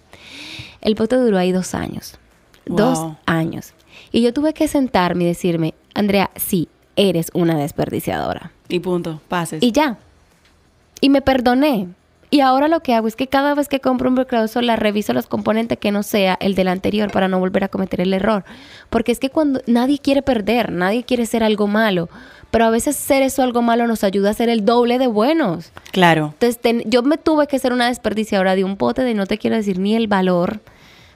el 0.80 0.94
pote 0.94 1.16
duró 1.16 1.36
ahí 1.36 1.50
dos 1.50 1.74
años. 1.74 2.18
Dos 2.66 3.16
años. 3.26 3.72
Y 4.12 4.22
yo 4.22 4.32
tuve 4.32 4.54
que 4.54 4.68
sentarme 4.68 5.24
y 5.24 5.26
decirme, 5.28 5.74
Andrea, 5.94 6.30
sí, 6.36 6.68
eres 6.96 7.30
una 7.34 7.58
desperdiciadora. 7.58 8.52
Y 8.68 8.80
punto, 8.80 9.20
pases. 9.28 9.62
Y 9.62 9.72
ya. 9.72 9.98
Y 11.00 11.10
me 11.10 11.22
perdoné. 11.22 11.88
Y 12.30 12.40
ahora 12.40 12.66
lo 12.68 12.80
que 12.80 12.92
hago 12.94 13.06
es 13.06 13.14
que 13.14 13.28
cada 13.28 13.54
vez 13.54 13.68
que 13.68 13.80
compro 13.80 14.08
un 14.08 14.16
bloqueador 14.16 14.48
solar 14.48 14.82
reviso 14.82 15.12
los 15.12 15.26
componentes 15.26 15.78
que 15.78 15.92
no 15.92 16.02
sea 16.02 16.36
el 16.40 16.54
del 16.54 16.68
anterior 16.68 17.10
para 17.12 17.28
no 17.28 17.38
volver 17.38 17.64
a 17.64 17.68
cometer 17.68 18.00
el 18.00 18.12
error. 18.12 18.44
Porque 18.90 19.12
es 19.12 19.20
que 19.20 19.30
cuando 19.30 19.60
nadie 19.66 19.98
quiere 19.98 20.22
perder, 20.22 20.72
nadie 20.72 21.04
quiere 21.04 21.26
ser 21.26 21.44
algo 21.44 21.68
malo. 21.68 22.08
Pero 22.50 22.64
a 22.64 22.70
veces 22.70 22.96
ser 22.96 23.22
eso 23.22 23.42
algo 23.42 23.62
malo 23.62 23.86
nos 23.86 24.02
ayuda 24.02 24.30
a 24.30 24.34
ser 24.34 24.48
el 24.48 24.64
doble 24.64 24.98
de 24.98 25.06
buenos. 25.06 25.72
Claro. 25.92 26.34
Entonces 26.40 26.84
yo 26.86 27.02
me 27.02 27.16
tuve 27.16 27.46
que 27.46 27.58
ser 27.58 27.72
una 27.72 27.88
desperdiciadora 27.88 28.56
de 28.56 28.64
un 28.64 28.76
pote 28.76 29.02
de 29.02 29.14
no 29.14 29.26
te 29.26 29.38
quiero 29.38 29.56
decir 29.56 29.78
ni 29.78 29.94
el 29.94 30.08
valor 30.08 30.60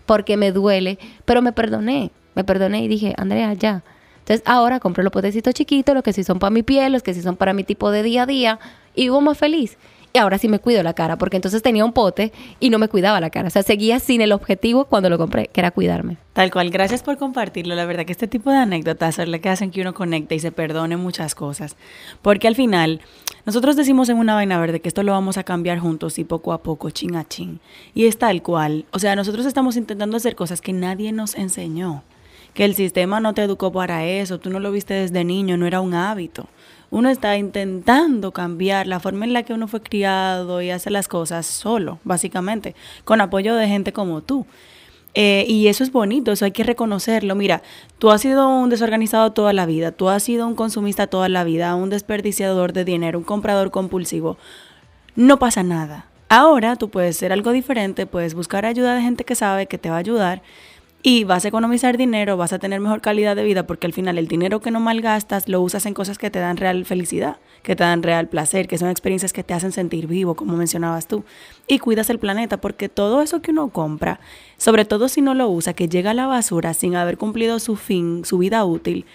porque 0.06 0.36
me 0.36 0.52
duele, 0.52 0.98
pero 1.24 1.42
me 1.42 1.52
perdoné. 1.52 2.10
Me 2.34 2.44
perdoné 2.44 2.82
y 2.82 2.88
dije, 2.88 3.14
Andrea, 3.16 3.52
ya 3.54 3.82
entonces 4.30 4.46
ahora 4.46 4.78
compro 4.78 5.02
los 5.02 5.12
potecitos 5.12 5.54
chiquitos, 5.54 5.92
los 5.92 6.04
que 6.04 6.12
sí 6.12 6.22
son 6.22 6.38
para 6.38 6.50
mi 6.50 6.62
piel, 6.62 6.92
los 6.92 7.02
que 7.02 7.14
sí 7.14 7.20
son 7.20 7.34
para 7.34 7.52
mi 7.52 7.64
tipo 7.64 7.90
de 7.90 8.04
día 8.04 8.22
a 8.22 8.26
día, 8.26 8.60
y 8.94 9.02
vivo 9.02 9.20
más 9.20 9.36
feliz. 9.36 9.76
Y 10.12 10.18
ahora 10.18 10.38
sí 10.38 10.48
me 10.48 10.60
cuido 10.60 10.84
la 10.84 10.94
cara, 10.94 11.18
porque 11.18 11.34
entonces 11.34 11.62
tenía 11.62 11.84
un 11.84 11.92
pote 11.92 12.32
y 12.60 12.70
no 12.70 12.78
me 12.78 12.86
cuidaba 12.86 13.20
la 13.20 13.30
cara. 13.30 13.48
O 13.48 13.50
sea, 13.50 13.64
seguía 13.64 13.98
sin 13.98 14.20
el 14.20 14.30
objetivo 14.30 14.84
cuando 14.84 15.10
lo 15.10 15.18
compré, 15.18 15.48
que 15.48 15.60
era 15.60 15.72
cuidarme. 15.72 16.16
Tal 16.32 16.52
cual, 16.52 16.70
gracias 16.70 17.02
por 17.02 17.16
compartirlo. 17.16 17.74
La 17.74 17.86
verdad 17.86 18.04
que 18.04 18.12
este 18.12 18.28
tipo 18.28 18.50
de 18.50 18.58
anécdotas 18.58 19.16
son 19.16 19.32
las 19.32 19.40
que 19.40 19.48
hacen 19.48 19.72
que 19.72 19.80
uno 19.80 19.94
conecte 19.94 20.36
y 20.36 20.40
se 20.40 20.52
perdone 20.52 20.96
muchas 20.96 21.34
cosas. 21.34 21.76
Porque 22.22 22.46
al 22.46 22.54
final, 22.54 23.00
nosotros 23.46 23.74
decimos 23.74 24.08
en 24.08 24.16
una 24.16 24.34
vaina 24.34 24.60
verde 24.60 24.78
que 24.78 24.88
esto 24.88 25.02
lo 25.04 25.10
vamos 25.10 25.38
a 25.38 25.44
cambiar 25.44 25.80
juntos 25.80 26.20
y 26.20 26.24
poco 26.24 26.52
a 26.52 26.62
poco, 26.62 26.90
chin 26.90 27.14
a 27.14 27.26
chin. 27.26 27.60
Y 27.94 28.06
es 28.06 28.16
tal 28.16 28.42
cual. 28.42 28.86
O 28.92 29.00
sea, 29.00 29.14
nosotros 29.16 29.46
estamos 29.46 29.76
intentando 29.76 30.16
hacer 30.16 30.36
cosas 30.36 30.60
que 30.60 30.72
nadie 30.72 31.12
nos 31.12 31.34
enseñó 31.36 32.04
que 32.54 32.64
el 32.64 32.74
sistema 32.74 33.20
no 33.20 33.34
te 33.34 33.42
educó 33.42 33.72
para 33.72 34.04
eso, 34.04 34.38
tú 34.38 34.50
no 34.50 34.60
lo 34.60 34.72
viste 34.72 34.94
desde 34.94 35.24
niño, 35.24 35.56
no 35.56 35.66
era 35.66 35.80
un 35.80 35.94
hábito. 35.94 36.48
Uno 36.90 37.08
está 37.08 37.36
intentando 37.36 38.32
cambiar 38.32 38.88
la 38.88 38.98
forma 38.98 39.24
en 39.24 39.32
la 39.32 39.44
que 39.44 39.52
uno 39.52 39.68
fue 39.68 39.80
criado 39.80 40.60
y 40.60 40.70
hace 40.70 40.90
las 40.90 41.06
cosas 41.06 41.46
solo, 41.46 42.00
básicamente, 42.02 42.74
con 43.04 43.20
apoyo 43.20 43.54
de 43.54 43.68
gente 43.68 43.92
como 43.92 44.22
tú. 44.22 44.44
Eh, 45.14 45.44
y 45.48 45.68
eso 45.68 45.82
es 45.82 45.92
bonito, 45.92 46.32
eso 46.32 46.44
hay 46.44 46.50
que 46.52 46.64
reconocerlo. 46.64 47.34
Mira, 47.34 47.62
tú 47.98 48.10
has 48.10 48.20
sido 48.20 48.48
un 48.48 48.70
desorganizado 48.70 49.32
toda 49.32 49.52
la 49.52 49.66
vida, 49.66 49.92
tú 49.92 50.08
has 50.08 50.22
sido 50.22 50.46
un 50.46 50.54
consumista 50.54 51.06
toda 51.06 51.28
la 51.28 51.44
vida, 51.44 51.74
un 51.76 51.90
desperdiciador 51.90 52.72
de 52.72 52.84
dinero, 52.84 53.18
un 53.18 53.24
comprador 53.24 53.70
compulsivo. 53.70 54.36
No 55.14 55.38
pasa 55.38 55.62
nada. 55.62 56.06
Ahora 56.28 56.76
tú 56.76 56.90
puedes 56.90 57.16
ser 57.16 57.32
algo 57.32 57.50
diferente, 57.50 58.06
puedes 58.06 58.34
buscar 58.34 58.64
ayuda 58.64 58.94
de 58.94 59.02
gente 59.02 59.24
que 59.24 59.34
sabe 59.34 59.66
que 59.66 59.78
te 59.78 59.90
va 59.90 59.96
a 59.96 60.00
ayudar 60.00 60.42
y 61.02 61.24
vas 61.24 61.44
a 61.44 61.48
economizar 61.48 61.96
dinero, 61.96 62.36
vas 62.36 62.52
a 62.52 62.58
tener 62.58 62.80
mejor 62.80 63.00
calidad 63.00 63.34
de 63.34 63.44
vida 63.44 63.66
porque 63.66 63.86
al 63.86 63.92
final 63.92 64.18
el 64.18 64.28
dinero 64.28 64.60
que 64.60 64.70
no 64.70 64.80
malgastas 64.80 65.48
lo 65.48 65.60
usas 65.62 65.86
en 65.86 65.94
cosas 65.94 66.18
que 66.18 66.30
te 66.30 66.38
dan 66.38 66.58
real 66.58 66.84
felicidad, 66.84 67.38
que 67.62 67.74
te 67.74 67.84
dan 67.84 68.02
real 68.02 68.28
placer, 68.28 68.68
que 68.68 68.76
son 68.76 68.90
experiencias 68.90 69.32
que 69.32 69.42
te 69.42 69.54
hacen 69.54 69.72
sentir 69.72 70.06
vivo, 70.06 70.34
como 70.34 70.56
mencionabas 70.56 71.06
tú. 71.06 71.24
Y 71.66 71.78
cuidas 71.78 72.10
el 72.10 72.18
planeta 72.18 72.60
porque 72.60 72.88
todo 72.88 73.22
eso 73.22 73.40
que 73.40 73.50
uno 73.50 73.68
compra, 73.68 74.20
sobre 74.58 74.84
todo 74.84 75.08
si 75.08 75.22
no 75.22 75.34
lo 75.34 75.48
usa, 75.48 75.72
que 75.72 75.88
llega 75.88 76.10
a 76.10 76.14
la 76.14 76.26
basura 76.26 76.74
sin 76.74 76.96
haber 76.96 77.16
cumplido 77.16 77.60
su 77.60 77.76
fin, 77.76 78.24
su 78.24 78.38
vida 78.38 78.64
útil, 78.64 79.06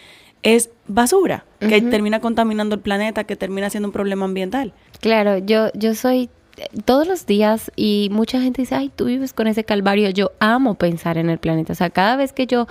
es 0.41 0.69
basura, 0.87 1.45
que 1.59 1.81
termina 1.81 2.19
contaminando 2.19 2.75
el 2.75 2.81
planeta, 2.81 3.23
que 3.23 3.35
termina 3.35 3.71
siendo 3.71 3.89
un 3.89 3.93
problema 3.93 4.25
ambiental. 4.25 4.73
Claro, 5.01 5.39
yo, 5.39 5.71
yo 5.73 5.95
soy 5.95 6.29
todos 6.85 7.07
los 7.07 7.25
días 7.25 7.71
y 7.75 8.09
mucha 8.11 8.41
gente 8.41 8.61
dice, 8.61 8.75
ay, 8.75 8.91
tú 8.95 9.05
vives 9.05 9.33
con 9.33 9.47
ese 9.47 9.63
calvario. 9.63 10.09
Yo 10.09 10.31
amo 10.39 10.75
pensar 10.75 11.17
en 11.17 11.29
el 11.29 11.37
planeta. 11.37 11.73
O 11.73 11.75
sea, 11.75 11.89
cada 11.89 12.15
vez 12.15 12.33
que 12.33 12.47
yo 12.47 12.67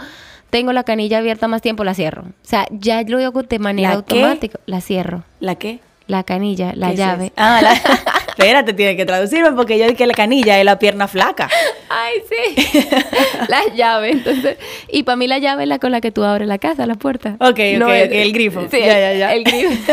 tengo 0.50 0.72
la 0.72 0.84
canilla 0.84 1.18
abierta 1.18 1.48
más 1.48 1.62
tiempo, 1.62 1.84
la 1.84 1.94
cierro. 1.94 2.22
O 2.22 2.32
sea, 2.42 2.66
ya 2.70 3.02
lo 3.02 3.18
hago 3.18 3.42
de 3.42 3.58
manera 3.58 3.92
automática. 3.92 4.58
La 4.66 4.80
cierro. 4.80 5.24
¿La 5.40 5.56
qué? 5.56 5.80
La 6.06 6.22
canilla, 6.22 6.72
la 6.74 6.92
llave. 6.92 7.32
ah, 7.36 7.60
la... 7.62 7.74
Espérate, 8.36 8.72
tiene 8.72 8.96
que 8.96 9.06
traducirme 9.06 9.52
porque 9.52 9.78
yo 9.78 9.84
dije 9.84 9.96
que 9.96 10.06
la 10.08 10.14
canilla 10.14 10.58
es 10.58 10.64
la 10.64 10.78
pierna 10.78 11.06
flaca. 11.06 11.48
Ay, 11.88 12.14
sí. 12.28 12.80
la 13.48 13.62
llave, 13.74 14.10
entonces. 14.10 14.56
Y 14.88 15.04
para 15.04 15.14
mí 15.14 15.28
la 15.28 15.38
llave 15.38 15.62
es 15.62 15.68
la 15.68 15.78
con 15.78 15.92
la 15.92 16.00
que 16.00 16.10
tú 16.10 16.24
abres 16.24 16.48
la 16.48 16.58
casa, 16.58 16.84
la 16.86 16.96
puerta. 16.96 17.36
Ok, 17.38 17.58
no, 17.78 17.92
el 17.92 18.32
grifo. 18.32 18.66
Sí, 18.70 18.80
ya, 18.80 18.98
ya, 18.98 19.12
ya. 19.14 19.34
El 19.34 19.44
grifo. 19.44 19.92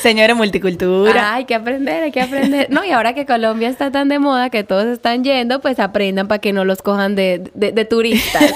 Señores, 0.00 0.34
multicultura. 0.36 1.34
hay 1.34 1.44
que 1.44 1.54
aprender, 1.54 2.02
hay 2.02 2.10
que 2.10 2.20
aprender. 2.20 2.66
No, 2.70 2.84
y 2.84 2.90
ahora 2.90 3.14
que 3.14 3.26
Colombia 3.26 3.68
está 3.68 3.92
tan 3.92 4.08
de 4.08 4.18
moda 4.18 4.50
que 4.50 4.64
todos 4.64 4.86
están 4.86 5.22
yendo, 5.22 5.60
pues 5.60 5.78
aprendan 5.78 6.26
para 6.26 6.40
que 6.40 6.52
no 6.52 6.64
los 6.64 6.82
cojan 6.82 7.14
de, 7.14 7.48
de, 7.54 7.70
de 7.70 7.84
turistas. 7.84 8.54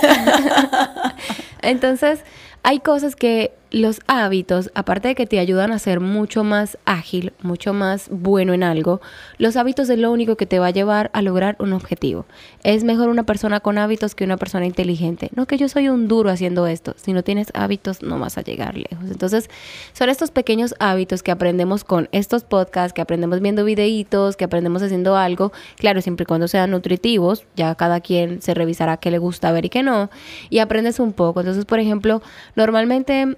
entonces, 1.62 2.24
hay 2.64 2.80
cosas 2.80 3.14
que 3.14 3.52
los 3.70 4.00
hábitos, 4.06 4.70
aparte 4.74 5.08
de 5.08 5.14
que 5.14 5.26
te 5.26 5.38
ayudan 5.38 5.72
a 5.72 5.78
ser 5.78 6.00
mucho 6.00 6.44
más 6.44 6.78
ágil, 6.84 7.32
mucho 7.42 7.74
más 7.74 8.08
bueno 8.10 8.54
en 8.54 8.62
algo, 8.62 9.00
los 9.36 9.56
hábitos 9.56 9.90
es 9.90 9.98
lo 9.98 10.10
único 10.10 10.36
que 10.36 10.46
te 10.46 10.58
va 10.58 10.68
a 10.68 10.70
llevar 10.70 11.10
a 11.12 11.22
lograr 11.22 11.56
un 11.58 11.72
objetivo. 11.72 12.24
Es 12.64 12.84
mejor 12.84 13.08
una 13.08 13.24
persona 13.24 13.60
con 13.60 13.78
hábitos 13.78 14.14
que 14.14 14.24
una 14.24 14.36
persona 14.36 14.66
inteligente. 14.66 15.30
No 15.34 15.46
que 15.46 15.58
yo 15.58 15.68
soy 15.68 15.88
un 15.88 16.08
duro 16.08 16.30
haciendo 16.30 16.66
esto. 16.66 16.94
Si 16.96 17.12
no 17.12 17.22
tienes 17.22 17.48
hábitos, 17.54 18.02
no 18.02 18.18
vas 18.18 18.38
a 18.38 18.42
llegar 18.42 18.76
lejos. 18.76 19.10
Entonces, 19.10 19.50
son 19.92 20.08
estos 20.08 20.30
pequeños 20.30 20.74
hábitos 20.78 21.22
que 21.22 21.30
aprendemos 21.30 21.84
con 21.84 22.08
estos 22.12 22.44
podcasts, 22.44 22.92
que 22.92 23.02
aprendemos 23.02 23.40
viendo 23.40 23.64
videitos, 23.64 24.36
que 24.36 24.44
aprendemos 24.44 24.82
haciendo 24.82 25.16
algo. 25.16 25.52
Claro, 25.76 26.00
siempre 26.00 26.24
y 26.24 26.26
cuando 26.26 26.48
sean 26.48 26.70
nutritivos, 26.70 27.44
ya 27.54 27.74
cada 27.74 28.00
quien 28.00 28.40
se 28.40 28.54
revisará 28.54 28.96
qué 28.96 29.10
le 29.10 29.18
gusta 29.18 29.52
ver 29.52 29.66
y 29.66 29.68
qué 29.68 29.82
no. 29.82 30.10
Y 30.48 30.60
aprendes 30.60 31.00
un 31.00 31.12
poco. 31.12 31.40
Entonces, 31.40 31.64
por 31.64 31.80
ejemplo, 31.80 32.22
normalmente 32.56 33.36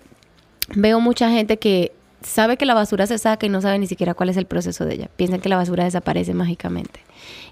veo 0.74 1.00
mucha 1.00 1.30
gente 1.30 1.58
que 1.58 1.92
sabe 2.22 2.56
que 2.56 2.66
la 2.66 2.74
basura 2.74 3.06
se 3.06 3.18
saca 3.18 3.46
y 3.46 3.48
no 3.48 3.60
sabe 3.60 3.78
ni 3.78 3.86
siquiera 3.86 4.14
cuál 4.14 4.28
es 4.28 4.36
el 4.36 4.46
proceso 4.46 4.84
de 4.84 4.94
ella. 4.94 5.10
Piensan 5.16 5.40
que 5.40 5.48
la 5.48 5.56
basura 5.56 5.84
desaparece 5.84 6.34
mágicamente. 6.34 7.00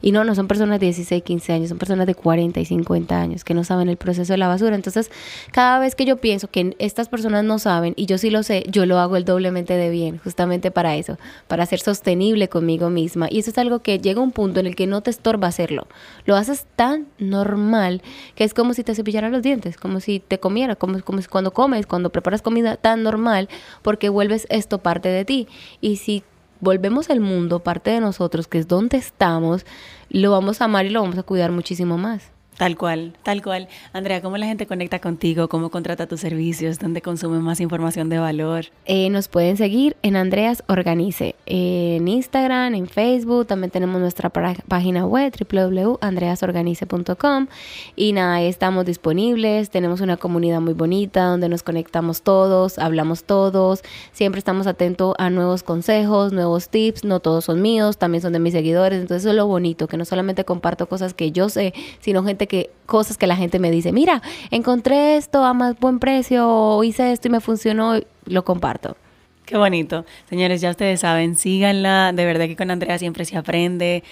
Y 0.00 0.12
no, 0.12 0.24
no 0.24 0.34
son 0.34 0.48
personas 0.48 0.80
de 0.80 0.86
16, 0.86 1.22
15 1.22 1.52
años, 1.52 1.68
son 1.68 1.78
personas 1.78 2.06
de 2.06 2.14
40 2.14 2.60
y 2.60 2.64
50 2.64 3.20
años 3.20 3.44
que 3.44 3.54
no 3.54 3.64
saben 3.64 3.88
el 3.88 3.96
proceso 3.96 4.32
de 4.32 4.38
la 4.38 4.48
basura. 4.48 4.74
Entonces, 4.74 5.10
cada 5.52 5.78
vez 5.78 5.94
que 5.94 6.04
yo 6.04 6.18
pienso 6.18 6.48
que 6.48 6.76
estas 6.78 7.08
personas 7.08 7.44
no 7.44 7.58
saben 7.58 7.94
y 7.96 8.06
yo 8.06 8.18
sí 8.18 8.30
lo 8.30 8.42
sé, 8.42 8.64
yo 8.68 8.86
lo 8.86 8.98
hago 8.98 9.16
el 9.16 9.24
doblemente 9.24 9.74
de 9.74 9.90
bien, 9.90 10.18
justamente 10.18 10.70
para 10.70 10.96
eso, 10.96 11.18
para 11.46 11.66
ser 11.66 11.80
sostenible 11.80 12.48
conmigo 12.48 12.90
misma. 12.90 13.28
Y 13.30 13.38
eso 13.40 13.50
es 13.50 13.58
algo 13.58 13.80
que 13.80 13.98
llega 13.98 14.20
a 14.20 14.24
un 14.24 14.32
punto 14.32 14.60
en 14.60 14.66
el 14.66 14.76
que 14.76 14.86
no 14.86 15.02
te 15.02 15.10
estorba 15.10 15.48
hacerlo. 15.48 15.86
Lo 16.24 16.36
haces 16.36 16.66
tan 16.76 17.06
normal 17.18 18.02
que 18.34 18.44
es 18.44 18.54
como 18.54 18.74
si 18.74 18.84
te 18.84 18.94
cepillaran 18.94 19.32
los 19.32 19.42
dientes, 19.42 19.76
como 19.76 20.00
si 20.00 20.20
te 20.20 20.38
comiera, 20.38 20.76
como, 20.76 21.00
como 21.02 21.20
cuando 21.30 21.52
comes, 21.52 21.86
cuando 21.86 22.10
preparas 22.10 22.42
comida 22.42 22.76
tan 22.76 23.02
normal, 23.02 23.48
porque 23.82 24.08
vuelves 24.08 24.46
esto 24.50 24.78
parte 24.78 25.08
de 25.08 25.24
ti. 25.24 25.48
Y 25.80 25.96
si 25.96 26.22
volvemos 26.60 27.10
el 27.10 27.20
mundo 27.20 27.60
parte 27.60 27.90
de 27.90 28.00
nosotros, 28.00 28.48
que 28.48 28.58
es 28.58 28.68
donde 28.68 28.96
estamos, 28.96 29.66
lo 30.10 30.30
vamos 30.30 30.60
a 30.60 30.64
amar 30.64 30.86
y 30.86 30.90
lo 30.90 31.02
vamos 31.02 31.18
a 31.18 31.22
cuidar 31.22 31.52
muchísimo 31.52 31.98
más. 31.98 32.30
Tal 32.58 32.76
cual, 32.76 33.14
tal 33.22 33.40
cual. 33.40 33.68
Andrea, 33.92 34.20
¿cómo 34.20 34.36
la 34.36 34.46
gente 34.46 34.66
conecta 34.66 34.98
contigo? 34.98 35.48
¿Cómo 35.48 35.70
contrata 35.70 36.08
tus 36.08 36.18
servicios? 36.18 36.80
¿Dónde 36.80 37.00
consume 37.00 37.38
más 37.38 37.60
información 37.60 38.08
de 38.08 38.18
valor? 38.18 38.64
Eh, 38.84 39.10
nos 39.10 39.28
pueden 39.28 39.56
seguir 39.56 39.96
en 40.02 40.16
Andreas 40.16 40.64
Organice, 40.66 41.36
en 41.46 42.08
Instagram, 42.08 42.74
en 42.74 42.88
Facebook, 42.88 43.46
también 43.46 43.70
tenemos 43.70 44.00
nuestra 44.00 44.30
página 44.30 45.06
web 45.06 45.32
www.andreasorganice.com 45.38 47.46
y 47.94 48.12
nada, 48.12 48.34
ahí 48.34 48.48
estamos 48.48 48.86
disponibles, 48.86 49.70
tenemos 49.70 50.00
una 50.00 50.16
comunidad 50.16 50.60
muy 50.60 50.74
bonita 50.74 51.26
donde 51.26 51.48
nos 51.48 51.62
conectamos 51.62 52.22
todos, 52.22 52.80
hablamos 52.80 53.22
todos, 53.22 53.84
siempre 54.10 54.40
estamos 54.40 54.66
atentos 54.66 55.14
a 55.18 55.30
nuevos 55.30 55.62
consejos, 55.62 56.32
nuevos 56.32 56.70
tips, 56.70 57.04
no 57.04 57.20
todos 57.20 57.44
son 57.44 57.62
míos, 57.62 57.98
también 57.98 58.20
son 58.20 58.32
de 58.32 58.40
mis 58.40 58.52
seguidores, 58.52 59.00
entonces 59.00 59.22
eso 59.22 59.30
es 59.30 59.36
lo 59.36 59.46
bonito, 59.46 59.86
que 59.86 59.96
no 59.96 60.04
solamente 60.04 60.44
comparto 60.44 60.88
cosas 60.88 61.14
que 61.14 61.30
yo 61.30 61.48
sé, 61.48 61.72
sino 62.00 62.24
gente 62.24 62.47
que 62.48 62.70
cosas 62.86 63.16
que 63.16 63.26
la 63.26 63.36
gente 63.36 63.58
me 63.58 63.70
dice, 63.70 63.92
mira, 63.92 64.22
encontré 64.50 65.16
esto 65.16 65.44
a 65.44 65.54
más 65.54 65.78
buen 65.78 65.98
precio, 66.00 66.82
hice 66.82 67.12
esto 67.12 67.28
y 67.28 67.30
me 67.30 67.40
funcionó, 67.40 68.00
lo 68.24 68.44
comparto. 68.44 68.96
Qué 69.44 69.56
bonito. 69.56 70.04
Señores, 70.28 70.60
ya 70.60 70.70
ustedes 70.70 71.00
saben, 71.00 71.36
síganla. 71.36 72.12
De 72.12 72.26
verdad 72.26 72.46
que 72.46 72.56
con 72.56 72.70
Andrea 72.70 72.98
siempre 72.98 73.24
se 73.24 73.36
aprende 73.36 74.02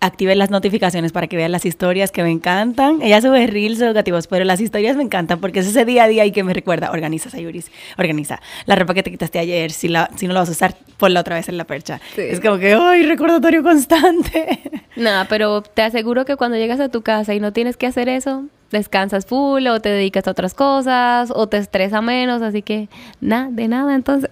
activen 0.00 0.38
las 0.38 0.50
notificaciones 0.50 1.12
para 1.12 1.26
que 1.26 1.36
vean 1.36 1.52
las 1.52 1.64
historias 1.64 2.12
que 2.12 2.22
me 2.22 2.30
encantan. 2.30 3.02
Ella 3.02 3.20
sube 3.20 3.46
reels 3.46 3.80
educativos, 3.80 4.26
pero 4.26 4.44
las 4.44 4.60
historias 4.60 4.96
me 4.96 5.02
encantan 5.02 5.40
porque 5.40 5.60
es 5.60 5.66
ese 5.66 5.84
día 5.84 6.04
a 6.04 6.08
día 6.08 6.24
y 6.24 6.32
que 6.32 6.44
me 6.44 6.54
recuerda, 6.54 6.90
organiza, 6.90 7.30
Sayuris, 7.30 7.70
organiza. 7.96 8.40
La 8.66 8.76
ropa 8.76 8.94
que 8.94 9.02
te 9.02 9.10
quitaste 9.10 9.38
ayer, 9.38 9.70
si, 9.70 9.88
la, 9.88 10.10
si 10.16 10.26
no 10.26 10.34
la 10.34 10.40
vas 10.40 10.48
a 10.48 10.52
usar, 10.52 10.76
ponla 10.96 11.20
otra 11.20 11.36
vez 11.36 11.48
en 11.48 11.56
la 11.56 11.64
percha. 11.64 12.00
Es 12.16 12.40
como 12.40 12.58
que, 12.58 12.74
¡ay, 12.74 13.04
recordatorio 13.04 13.62
constante! 13.62 14.60
Nada, 14.96 15.26
pero 15.28 15.62
te 15.62 15.82
aseguro 15.82 16.24
que 16.24 16.36
cuando 16.36 16.56
llegas 16.56 16.80
a 16.80 16.88
tu 16.88 17.02
casa 17.02 17.34
y 17.34 17.40
no 17.40 17.52
tienes 17.52 17.76
que 17.76 17.86
hacer 17.86 18.08
eso, 18.08 18.44
descansas 18.70 19.26
full 19.26 19.66
o 19.66 19.80
te 19.80 19.88
dedicas 19.88 20.26
a 20.28 20.30
otras 20.30 20.54
cosas 20.54 21.32
o 21.34 21.48
te 21.48 21.56
estresa 21.56 22.00
menos, 22.02 22.42
así 22.42 22.62
que 22.62 22.88
nada, 23.20 23.48
de 23.50 23.68
nada 23.68 23.94
entonces. 23.94 24.30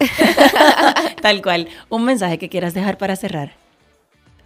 Tal 1.22 1.42
cual. 1.42 1.68
Un 1.88 2.04
mensaje 2.04 2.38
que 2.38 2.48
quieras 2.48 2.74
dejar 2.74 2.98
para 2.98 3.16
cerrar 3.16 3.65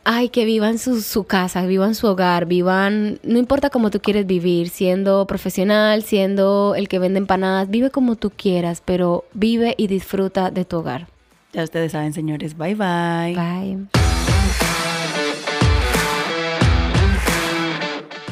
ay, 0.04 0.28
que 0.28 0.44
vivan 0.44 0.78
su, 0.78 1.02
su 1.02 1.24
casa, 1.24 1.66
vivan 1.66 1.94
su 1.94 2.06
hogar, 2.06 2.46
vivan, 2.46 3.18
no 3.22 3.38
importa 3.38 3.70
cómo 3.70 3.90
tú 3.90 4.00
quieres 4.00 4.26
vivir, 4.26 4.68
siendo 4.68 5.26
profesional, 5.26 6.02
siendo 6.02 6.74
el 6.76 6.88
que 6.88 6.98
vende 6.98 7.18
empanadas, 7.18 7.68
vive 7.70 7.90
como 7.90 8.16
tú 8.16 8.30
quieras, 8.30 8.82
pero 8.84 9.24
vive 9.32 9.74
y 9.76 9.86
disfruta 9.86 10.50
de 10.50 10.64
tu 10.64 10.78
hogar. 10.78 11.08
Ya 11.52 11.64
ustedes 11.64 11.92
saben, 11.92 12.12
señores, 12.12 12.56
bye 12.56 12.74
bye. 12.74 13.34
Bye. 13.34 13.86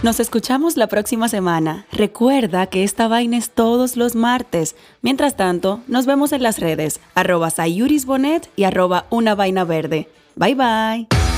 Nos 0.05 0.21
escuchamos 0.21 0.77
la 0.77 0.87
próxima 0.87 1.29
semana. 1.29 1.85
Recuerda 1.91 2.67
que 2.67 2.85
esta 2.85 3.09
vaina 3.09 3.37
es 3.37 3.51
todos 3.51 3.97
los 3.97 4.15
martes. 4.15 4.77
Mientras 5.03 5.37
tanto, 5.37 5.81
nos 5.89 6.07
vemos 6.07 6.31
en 6.33 6.45
las 6.45 6.61
redes, 6.61 7.01
arroba 7.17 7.51
sayurisbonet 7.51 8.49
y 8.55 8.63
arroba 8.63 9.07
una 9.11 9.35
vaina 9.35 9.65
verde. 9.65 10.09
Bye 10.37 10.55
bye. 10.55 11.38